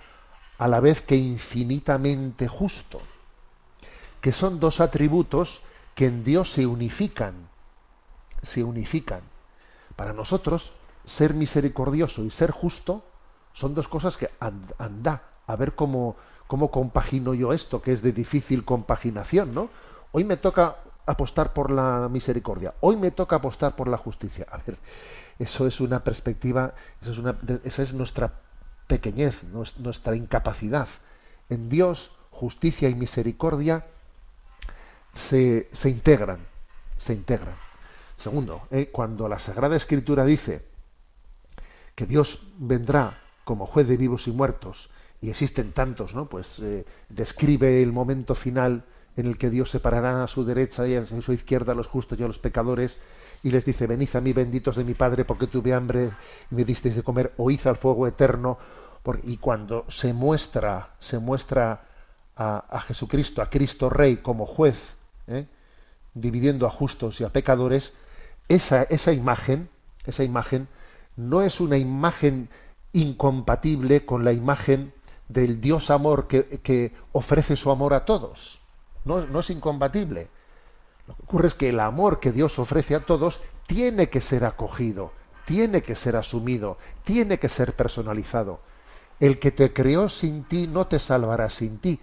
[0.58, 3.02] a la vez que infinitamente justo,
[4.22, 5.62] que son dos atributos
[5.96, 7.48] que en Dios se unifican,
[8.44, 9.22] se unifican.
[9.96, 10.74] Para nosotros,
[11.06, 13.04] ser misericordioso y ser justo
[13.54, 16.18] son dos cosas que anda, a ver cómo,
[16.48, 19.70] cómo compagino yo esto, que es de difícil compaginación, ¿no?
[20.12, 20.76] Hoy me toca
[21.06, 24.46] apostar por la misericordia, hoy me toca apostar por la justicia.
[24.52, 24.78] A ver,
[25.40, 27.24] eso es una perspectiva, eso
[27.64, 28.34] esa es nuestra
[28.88, 29.44] pequeñez,
[29.78, 30.90] nuestra incapacidad.
[31.50, 33.86] En Dios, justicia y misericordia
[35.16, 36.40] se, se integran,
[36.98, 37.56] se integran.
[38.18, 40.64] Segundo, eh, cuando la Sagrada Escritura dice
[41.96, 44.90] que Dios vendrá como juez de vivos y muertos,
[45.22, 46.28] y existen tantos, ¿no?
[46.28, 48.84] Pues eh, describe el momento final
[49.18, 52.20] en el que Dios separará a su derecha y a su izquierda a los justos
[52.20, 52.98] y a los pecadores,
[53.44, 56.12] y les dice, venid a mí benditos de mi Padre porque tuve hambre
[56.52, 58.58] y me disteis de comer, oíd al fuego eterno.
[59.24, 61.86] y cuando se muestra, se muestra
[62.36, 64.95] a, Jesucristo, a Cristo Rey como juez,
[65.28, 65.48] ¿eh?
[66.14, 67.94] dividiendo a justos y a pecadores,
[68.48, 69.70] esa, esa imagen,
[70.06, 70.68] esa imagen
[71.16, 72.50] no es una imagen
[72.94, 74.94] incompatible con la imagen
[75.28, 78.62] del Dios amor que, que ofrece su amor a todos.
[79.04, 80.30] No, no es incompatible.
[81.08, 84.46] Lo que ocurre es que el amor que Dios ofrece a todos tiene que ser
[84.46, 85.12] acogido,
[85.46, 88.60] tiene que ser asumido, tiene que ser personalizado.
[89.20, 92.00] El que te creó sin ti no te salvará sin ti.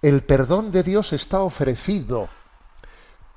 [0.00, 2.28] El perdón de Dios está ofrecido,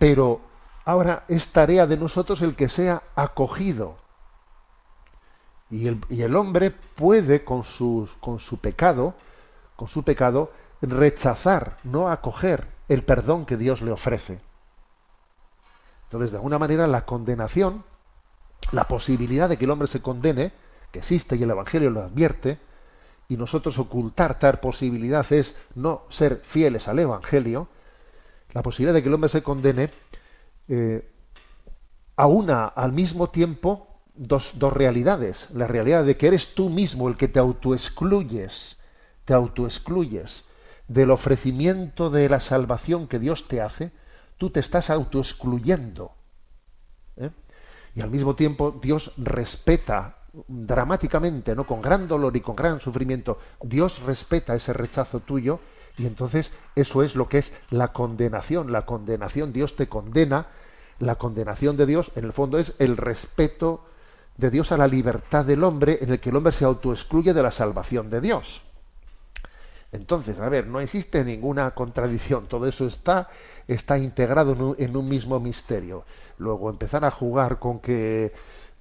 [0.02, 0.42] pero
[0.84, 3.98] ahora es tarea de nosotros el que sea acogido.
[5.70, 7.64] Y el, hombre puede con,
[8.20, 9.14] con su pecado,
[9.76, 14.40] con su pecado, rechazar, no acoger el perdón que Dios le ofrece.
[16.06, 17.84] Entonces, de alguna manera, la condenación,
[18.72, 20.52] la posibilidad de que el hombre se condene,
[20.92, 22.58] que existe y el Evangelio lo advierte,
[23.30, 27.68] y nosotros ocultar tal posibilidad es no ser fieles al Evangelio,
[28.54, 29.92] la posibilidad de que el hombre se condene,
[30.68, 31.10] eh,
[32.16, 35.50] aúna al mismo tiempo dos, dos realidades.
[35.52, 38.78] La realidad de que eres tú mismo el que te autoexcluyes,
[39.26, 40.46] te autoexcluyes
[40.88, 43.92] del ofrecimiento de la salvación que Dios te hace,
[44.38, 46.12] tú te estás autoexcluyendo.
[47.18, 47.30] ¿eh?
[47.96, 51.66] Y al mismo tiempo Dios respeta dramáticamente, ¿no?
[51.66, 55.60] con gran dolor y con gran sufrimiento, Dios respeta ese rechazo tuyo
[56.02, 58.72] y entonces eso es lo que es la condenación.
[58.72, 60.48] La condenación, Dios te condena,
[60.98, 63.86] la condenación de Dios en el fondo es el respeto
[64.38, 67.44] de Dios a la libertad del hombre en el que el hombre se autoexcluye de
[67.44, 68.64] la salvación de Dios.
[69.92, 73.30] Entonces, a ver, no existe ninguna contradicción, todo eso está
[73.68, 76.04] está integrado en un, mismo misterio.
[76.38, 78.34] Luego empezar a jugar con que,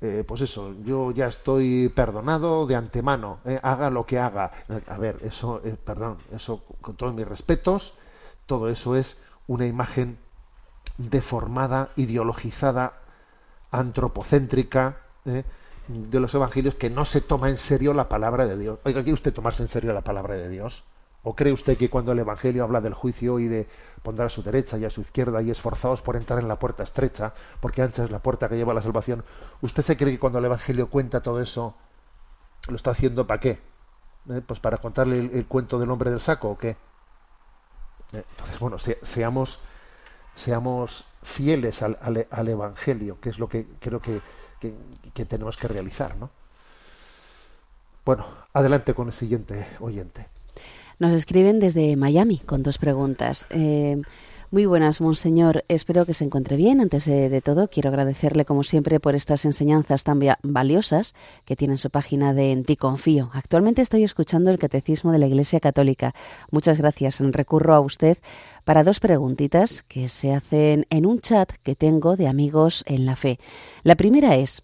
[0.02, 4.50] eh, pues eso, yo ya estoy perdonado de antemano, eh, haga lo que haga.
[4.86, 7.94] A ver, eso, eh, perdón, eso con todos mis respetos,
[8.46, 10.18] todo eso es una imagen
[10.96, 12.94] deformada, ideologizada,
[13.70, 18.78] antropocéntrica de los evangelios que no se toma en serio la palabra de Dios.
[18.84, 20.84] Oiga, ¿quiere usted tomarse en serio la palabra de Dios?
[21.22, 23.68] ¿O cree usted que cuando el Evangelio habla del juicio y de
[24.02, 26.82] pondrá a su derecha y a su izquierda y esforzados por entrar en la puerta
[26.82, 29.24] estrecha, porque ancha es la puerta que lleva a la salvación,
[29.60, 31.74] ¿usted se cree que cuando el Evangelio cuenta todo eso,
[32.68, 33.58] lo está haciendo para qué?
[34.30, 34.42] ¿Eh?
[34.46, 36.70] Pues para contarle el, cuento del hombre del saco o qué?
[38.12, 38.24] ¿Eh?
[38.30, 39.60] Entonces, bueno, seamos,
[40.34, 41.98] seamos fieles al,
[42.30, 44.20] al, Evangelio, que es lo que creo que,
[44.58, 44.74] que,
[45.12, 46.30] que tenemos que realizar, ¿no?
[48.04, 50.26] Bueno, adelante con el siguiente oyente.
[51.00, 53.46] Nos escriben desde Miami con dos preguntas.
[53.48, 54.02] Eh,
[54.50, 55.64] muy buenas, Monseñor.
[55.68, 56.82] Espero que se encuentre bien.
[56.82, 61.14] Antes de todo, quiero agradecerle, como siempre, por estas enseñanzas tan valiosas
[61.46, 63.30] que tiene en su página de En ti confío.
[63.32, 66.14] Actualmente estoy escuchando el Catecismo de la Iglesia Católica.
[66.50, 67.20] Muchas gracias.
[67.20, 68.18] Recurro a usted
[68.64, 73.16] para dos preguntitas que se hacen en un chat que tengo de amigos en la
[73.16, 73.38] fe.
[73.84, 74.62] La primera es,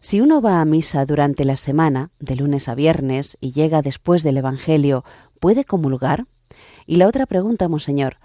[0.00, 4.22] si uno va a misa durante la semana, de lunes a viernes, y llega después
[4.22, 5.04] del Evangelio,
[5.40, 6.26] ¿puede comulgar?
[6.86, 8.16] Y la otra pregunta, Monseñor,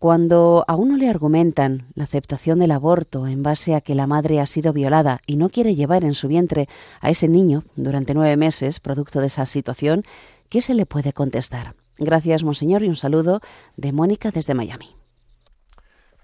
[0.00, 4.40] Cuando a uno le argumentan la aceptación del aborto en base a que la madre
[4.40, 6.70] ha sido violada y no quiere llevar en su vientre
[7.02, 10.04] a ese niño durante nueve meses, producto de esa situación,
[10.48, 11.74] ¿qué se le puede contestar?
[11.98, 13.42] Gracias, Monseñor, y un saludo
[13.76, 14.96] de Mónica desde Miami.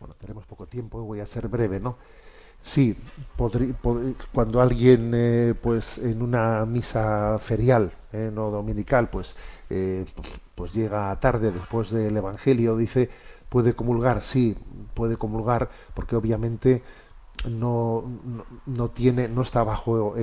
[0.00, 1.98] Bueno, tenemos poco tiempo, voy a ser breve, ¿no?
[2.62, 2.96] Sí,
[4.32, 9.36] cuando alguien, eh, pues en una misa ferial, eh, no dominical, pues,
[9.70, 10.04] eh,
[10.54, 13.10] pues llega tarde después del Evangelio, dice,
[13.48, 14.56] puede comulgar, sí,
[14.94, 16.82] puede comulgar, porque obviamente
[17.48, 18.04] no,
[18.64, 20.14] no, tiene, no está bajo,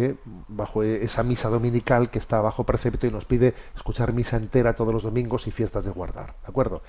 [0.47, 4.93] bajo esa misa dominical que está bajo precepto y nos pide escuchar misa entera todos
[4.93, 6.81] los domingos y fiestas de guardar, ¿de acuerdo?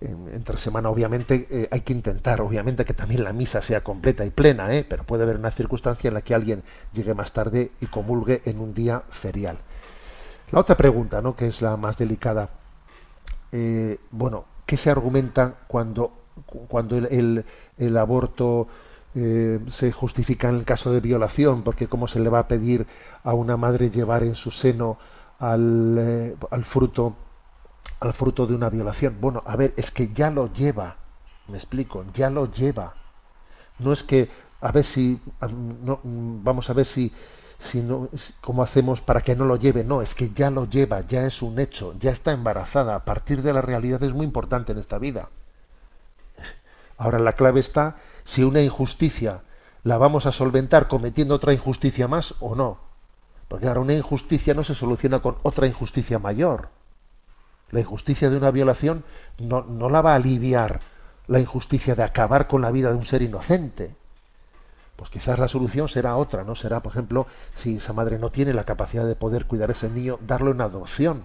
[0.00, 4.30] entre semana obviamente eh, hay que intentar obviamente que también la misa sea completa y
[4.30, 4.84] plena ¿eh?
[4.88, 8.60] pero puede haber una circunstancia en la que alguien llegue más tarde y comulgue en
[8.60, 9.58] un día ferial
[10.50, 12.50] la otra pregunta no que es la más delicada
[13.52, 16.12] eh, bueno qué se argumenta cuando
[16.68, 17.44] cuando el,
[17.78, 18.66] el, aborto
[19.14, 22.88] se justifica en el caso de violación porque cómo se le va a pedir
[23.22, 24.98] a una madre llevar en su seno
[25.38, 27.14] al, al fruto
[28.04, 29.16] al fruto de una violación.
[29.20, 30.96] Bueno, a ver, es que ya lo lleva,
[31.48, 32.94] me explico, ya lo lleva.
[33.78, 34.30] No es que,
[34.60, 35.20] a ver si,
[35.82, 37.12] no, vamos a ver si,
[37.58, 38.08] si no,
[38.40, 39.84] cómo hacemos para que no lo lleve.
[39.84, 42.94] No, es que ya lo lleva, ya es un hecho, ya está embarazada.
[42.94, 45.28] A partir de la realidad es muy importante en esta vida.
[46.98, 49.42] Ahora la clave está si una injusticia
[49.82, 52.78] la vamos a solventar cometiendo otra injusticia más o no.
[53.48, 56.70] Porque ahora una injusticia no se soluciona con otra injusticia mayor.
[57.70, 59.04] La injusticia de una violación
[59.38, 60.80] no, no la va a aliviar
[61.26, 63.94] la injusticia de acabar con la vida de un ser inocente.
[64.96, 66.54] Pues quizás la solución será otra, ¿no?
[66.54, 69.90] Será, por ejemplo, si esa madre no tiene la capacidad de poder cuidar a ese
[69.90, 71.24] niño, darlo en adopción.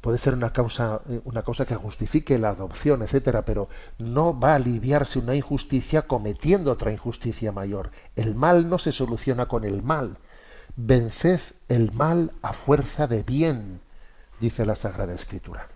[0.00, 4.52] Puede ser una causa, eh, una cosa que justifique la adopción, etcétera, pero no va
[4.52, 7.90] a aliviarse una injusticia cometiendo otra injusticia mayor.
[8.16, 10.16] El mal no se soluciona con el mal.
[10.76, 13.80] Venced el mal a fuerza de bien
[14.40, 15.68] dice la Sagrada Escritura.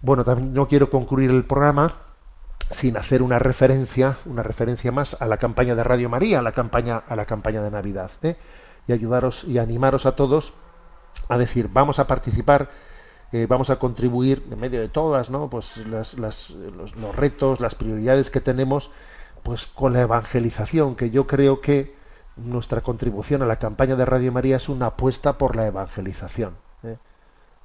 [0.00, 1.94] Bueno, también no quiero concluir el programa
[2.72, 6.52] sin hacer una referencia, una referencia más a la campaña de Radio María, a la
[6.52, 8.36] campaña, a la campaña de Navidad, ¿eh?
[8.86, 10.54] y ayudaros y animaros a todos
[11.28, 12.70] a decir, vamos a participar,
[13.32, 15.48] eh, vamos a contribuir en medio de todas, ¿no?
[15.48, 18.90] Pues las, los, los, retos, las prioridades que tenemos,
[19.42, 21.94] pues con la evangelización, que yo creo que
[22.36, 26.56] nuestra contribución a la campaña de Radio María es una apuesta por la evangelización.
[26.82, 26.96] ¿eh?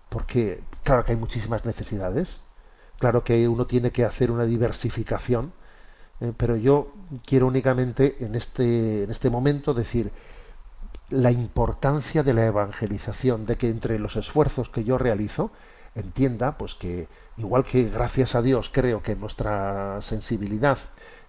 [0.09, 2.41] Porque, claro que hay muchísimas necesidades,
[2.99, 5.53] claro que uno tiene que hacer una diversificación,
[6.21, 6.33] ¿eh?
[6.35, 6.93] pero yo
[7.25, 10.11] quiero únicamente en este, en este momento decir
[11.09, 15.51] la importancia de la evangelización, de que entre los esfuerzos que yo realizo,
[15.95, 20.77] entienda pues que igual que gracias a Dios creo que nuestra sensibilidad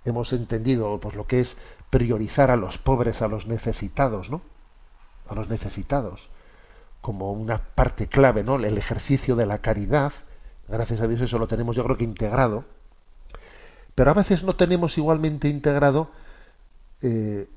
[0.05, 1.57] hemos entendido pues lo que es
[1.91, 4.43] priorizar a los pobres, a los necesitados, ¿no?
[5.29, 6.31] A los necesitados,
[7.01, 8.57] como una parte clave, ¿no?
[8.57, 10.13] El ejercicio de la caridad,
[10.69, 12.65] gracias a Dios eso lo tenemos yo creo que integrado,
[13.95, 16.11] pero a veces no tenemos igualmente integrado
[17.03, 17.49] eh,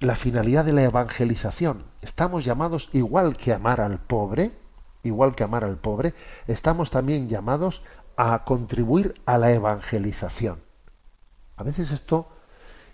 [0.00, 1.84] la finalidad de la evangelización.
[2.02, 4.52] Estamos llamados igual que amar al pobre,
[5.02, 6.14] igual que amar al pobre,
[6.46, 7.82] estamos también llamados
[8.16, 10.60] a contribuir a la evangelización.
[11.56, 12.28] A veces esto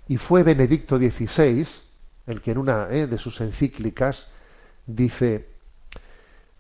[0.07, 1.67] y fue Benedicto XVI
[2.27, 4.29] el que en una eh, de sus encíclicas
[4.87, 5.49] dice,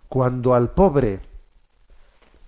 [0.08, 1.20] cuando al pobre,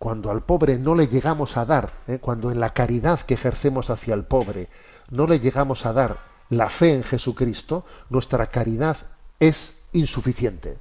[0.05, 3.89] cuando al pobre no le llegamos a dar, eh, cuando en la caridad que ejercemos
[3.89, 4.69] hacia el pobre
[5.11, 6.19] no le llegamos a dar
[6.51, 8.99] la fe en Jesucristo, nuestra caridad
[9.41, 10.77] es insuficiente.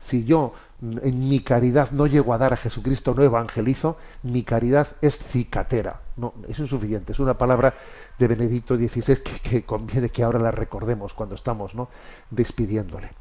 [0.00, 4.88] Si yo en mi caridad no llego a dar a Jesucristo, no evangelizo, mi caridad
[5.00, 6.02] es cicatera.
[6.18, 7.12] No, es insuficiente.
[7.12, 7.72] Es una palabra
[8.18, 11.88] de Benedicto XVI que, conviene que ahora la recordemos cuando estamos ¿no?
[12.28, 13.12] despidiéndole.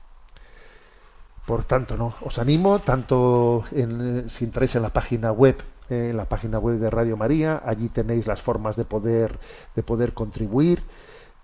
[1.45, 2.15] Por tanto, ¿no?
[2.21, 5.57] os animo, tanto en, si entráis en la página web,
[5.89, 9.37] eh, en la página web de Radio María, allí tenéis las formas de poder,
[9.75, 10.81] de poder contribuir.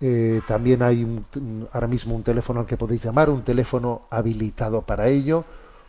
[0.00, 1.22] Eh, también hay
[1.72, 5.44] ahora mismo un teléfono al que podéis llamar, un teléfono habilitado para ello,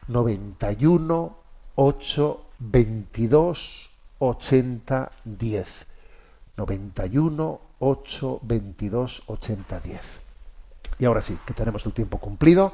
[0.08, 1.36] 91
[1.76, 3.90] 8 22
[4.20, 5.86] 80 10.
[6.56, 10.02] 91 8 22 80 10.
[11.00, 12.74] Y ahora sí, que tenemos el tiempo cumplido,